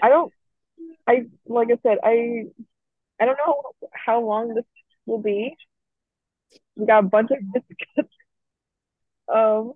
I 0.01 0.09
don't 0.09 0.33
I 1.07 1.25
like 1.45 1.69
I 1.71 1.77
said, 1.83 1.97
I 2.03 2.45
I 3.19 3.25
don't 3.25 3.37
know 3.45 3.61
how 3.93 4.21
long 4.21 4.53
this 4.53 4.65
will 5.05 5.21
be. 5.21 5.55
We 6.75 6.85
got 6.85 6.99
a 6.99 7.07
bunch 7.07 7.31
of 7.31 7.39
discuss. 7.53 8.11
Um 9.33 9.73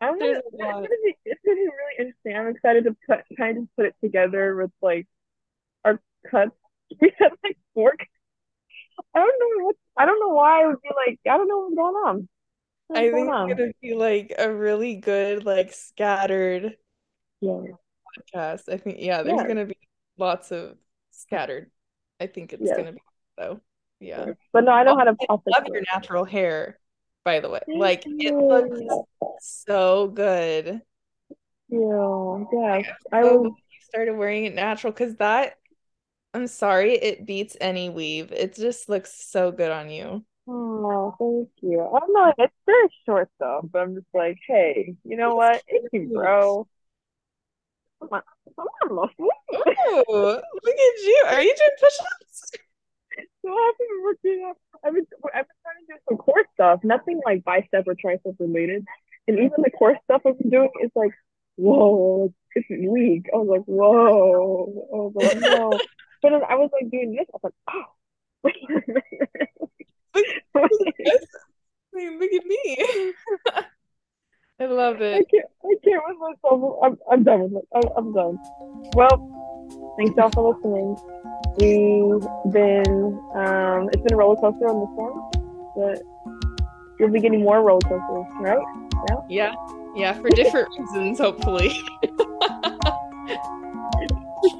I'm 0.00 0.18
gonna, 0.18 0.40
it's 0.44 0.56
gonna 0.58 0.82
be 0.82 1.16
it's 1.24 1.40
gonna 1.44 1.56
be 1.56 1.62
really 1.62 1.96
interesting. 1.98 2.36
I'm 2.36 2.48
excited 2.48 2.84
to 2.84 2.96
put 3.06 3.20
kind 3.36 3.58
of 3.58 3.68
put 3.76 3.86
it 3.86 3.94
together 4.02 4.56
with 4.56 4.70
like 4.80 5.06
our 5.84 6.00
cuts. 6.28 6.56
We 7.00 7.12
had 7.18 7.32
like 7.42 7.58
four 7.74 7.94
I 9.14 9.18
don't 9.18 9.38
know 9.58 9.64
what 9.66 9.76
I 9.96 10.06
don't 10.06 10.20
know 10.20 10.28
why 10.34 10.62
I 10.62 10.66
would 10.66 10.80
be 10.82 10.88
like 10.94 11.20
I 11.28 11.36
don't 11.36 11.48
know 11.48 11.58
what's 11.60 11.74
going 11.76 11.94
on. 11.94 12.28
What's 12.88 13.00
I 13.00 13.10
think 13.10 13.28
on? 13.30 13.50
it's 13.50 13.58
gonna 13.58 13.72
be 13.80 13.94
like 13.94 14.34
a 14.38 14.52
really 14.52 14.96
good, 14.96 15.44
like 15.44 15.72
scattered 15.72 16.76
Yeah. 17.40 17.60
podcast. 18.34 18.72
I 18.72 18.76
think, 18.78 18.98
yeah, 19.00 19.22
there's 19.22 19.38
Yeah. 19.38 19.46
gonna 19.48 19.66
be 19.66 19.76
lots 20.18 20.52
of 20.52 20.76
scattered. 21.10 21.70
I 22.20 22.26
think 22.26 22.52
it's 22.52 22.62
Yes. 22.62 22.76
gonna 22.76 22.92
be 22.92 23.02
though. 23.38 23.60
Yeah. 24.00 24.34
But 24.52 24.64
no, 24.64 24.72
I 24.72 24.82
know 24.84 24.96
how 24.96 25.04
to 25.04 25.16
I 25.20 25.26
love 25.58 25.66
your 25.72 25.82
natural 25.92 26.24
hair, 26.24 26.78
by 27.24 27.40
the 27.40 27.48
way. 27.48 27.60
Thank 27.66 27.80
Like 27.80 28.04
it 28.18 28.34
looks 28.34 29.06
so 29.38 30.08
good. 30.08 30.82
Yeah, 31.68 32.44
yes. 32.52 32.84
I 33.12 33.22
So 33.22 33.38
glad 33.38 33.52
you 33.70 33.80
started 33.80 34.12
wearing 34.16 34.44
it 34.44 34.54
natural 34.54 34.92
because 34.92 35.16
that, 35.16 35.56
I'm 36.34 36.46
sorry, 36.46 36.94
it 36.94 37.26
beats 37.26 37.56
any 37.60 37.90
weave. 37.90 38.32
It 38.32 38.54
just 38.54 38.88
looks 38.88 39.12
so 39.12 39.52
good 39.52 39.70
on 39.70 39.90
you. 39.90 40.24
oh, 40.48 41.14
thank 41.18 41.50
you. 41.60 41.80
I 41.82 41.98
don't 42.00 42.34
it's 42.38 42.54
very 42.66 42.88
short 43.06 43.28
though, 43.38 43.68
but 43.70 43.82
I'm 43.82 43.94
just 43.94 44.06
like, 44.14 44.38
hey, 44.46 44.94
you 45.04 45.16
know 45.16 45.34
what? 45.34 45.62
It 45.68 45.90
can 45.90 46.08
cute. 46.08 46.14
grow. 46.14 46.66
Come 48.00 48.08
on, 48.12 48.22
come 48.56 48.66
on, 48.66 49.08
Muffy. 49.08 49.28
Oh, 49.54 50.42
look 50.64 50.74
at 50.74 51.02
you. 51.04 51.24
Are 51.28 51.42
you 51.42 51.54
doing 51.56 51.76
push-ups? 51.80 52.50
So 53.44 53.52
I've 53.52 53.78
been 53.78 54.02
working 54.04 54.44
out. 54.48 54.56
I've 54.84 54.94
been 54.94 55.06
I've 55.34 55.46
been 55.46 55.56
trying 55.62 55.86
to 55.86 55.92
do 55.92 55.98
some 56.08 56.16
core 56.16 56.44
stuff, 56.54 56.80
nothing 56.82 57.20
like 57.26 57.44
bicep 57.44 57.86
or 57.86 57.94
tricep 57.94 58.36
related. 58.38 58.86
And 59.28 59.38
even 59.38 59.50
the 59.58 59.70
core 59.70 59.98
stuff 60.04 60.22
I've 60.26 60.38
been 60.38 60.50
doing 60.50 60.70
is 60.82 60.90
like, 60.94 61.12
whoa, 61.56 62.32
it's 62.54 62.66
weak. 62.70 63.26
I 63.34 63.36
was 63.36 63.48
like, 63.48 63.64
whoa. 63.66 64.86
I 64.92 64.96
was 64.96 65.12
like, 65.14 65.40
no. 65.40 65.78
But 66.22 66.30
then 66.30 66.40
I 66.48 66.54
was 66.54 66.70
like 66.72 66.90
doing 66.90 67.12
this. 67.12 67.26
I 67.32 67.38
was 67.42 67.42
like, 67.42 67.54
oh. 67.70 67.84
Look, 70.14 70.24
look 70.54 70.88
at 70.88 70.94
this. 70.98 71.26
Look 71.92 72.32
at 72.32 72.46
me. 72.46 73.12
I 74.60 74.66
love 74.66 75.00
it. 75.00 75.14
I 75.14 75.24
can't, 75.24 75.46
I 75.64 75.74
can't 75.82 76.02
with 76.06 76.18
myself. 76.18 76.78
I'm, 76.82 76.98
I'm 77.10 77.24
done 77.24 77.40
with 77.50 77.62
it. 77.62 77.68
I'm, 77.74 77.82
I'm 77.96 78.12
done. 78.12 78.38
Well, 78.94 79.94
thanks 79.96 80.14
y'all 80.16 80.30
for 80.30 80.54
listening. 80.54 80.96
We've 81.58 82.52
been, 82.52 83.20
um, 83.34 83.88
it's 83.92 84.02
been 84.02 84.12
a 84.12 84.16
roller 84.16 84.36
coaster 84.36 84.68
on 84.68 84.80
this 84.80 84.90
one, 84.94 85.14
but 85.76 86.02
you'll 86.98 87.10
be 87.10 87.20
getting 87.20 87.42
more 87.42 87.62
roller 87.62 87.80
coasters, 87.80 88.26
right? 88.40 88.64
Yeah. 89.08 89.16
Yeah, 89.28 89.54
yeah, 89.96 90.12
for 90.14 90.30
different 90.30 90.68
reasons, 90.78 91.18
hopefully. 91.18 91.82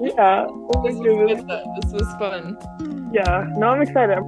yeah, 0.00 0.46
this 0.84 0.96
was, 0.96 1.38
this 1.82 1.92
was 1.92 2.08
fun. 2.18 2.56
Yeah, 3.12 3.46
no, 3.56 3.68
I'm 3.68 3.82
excited. 3.82 4.18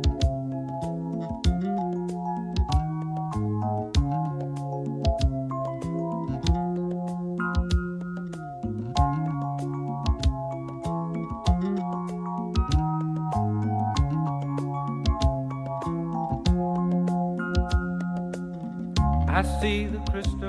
I 19.28 19.42
see 19.60 19.86
the 19.86 19.98
crystal. 20.10 20.43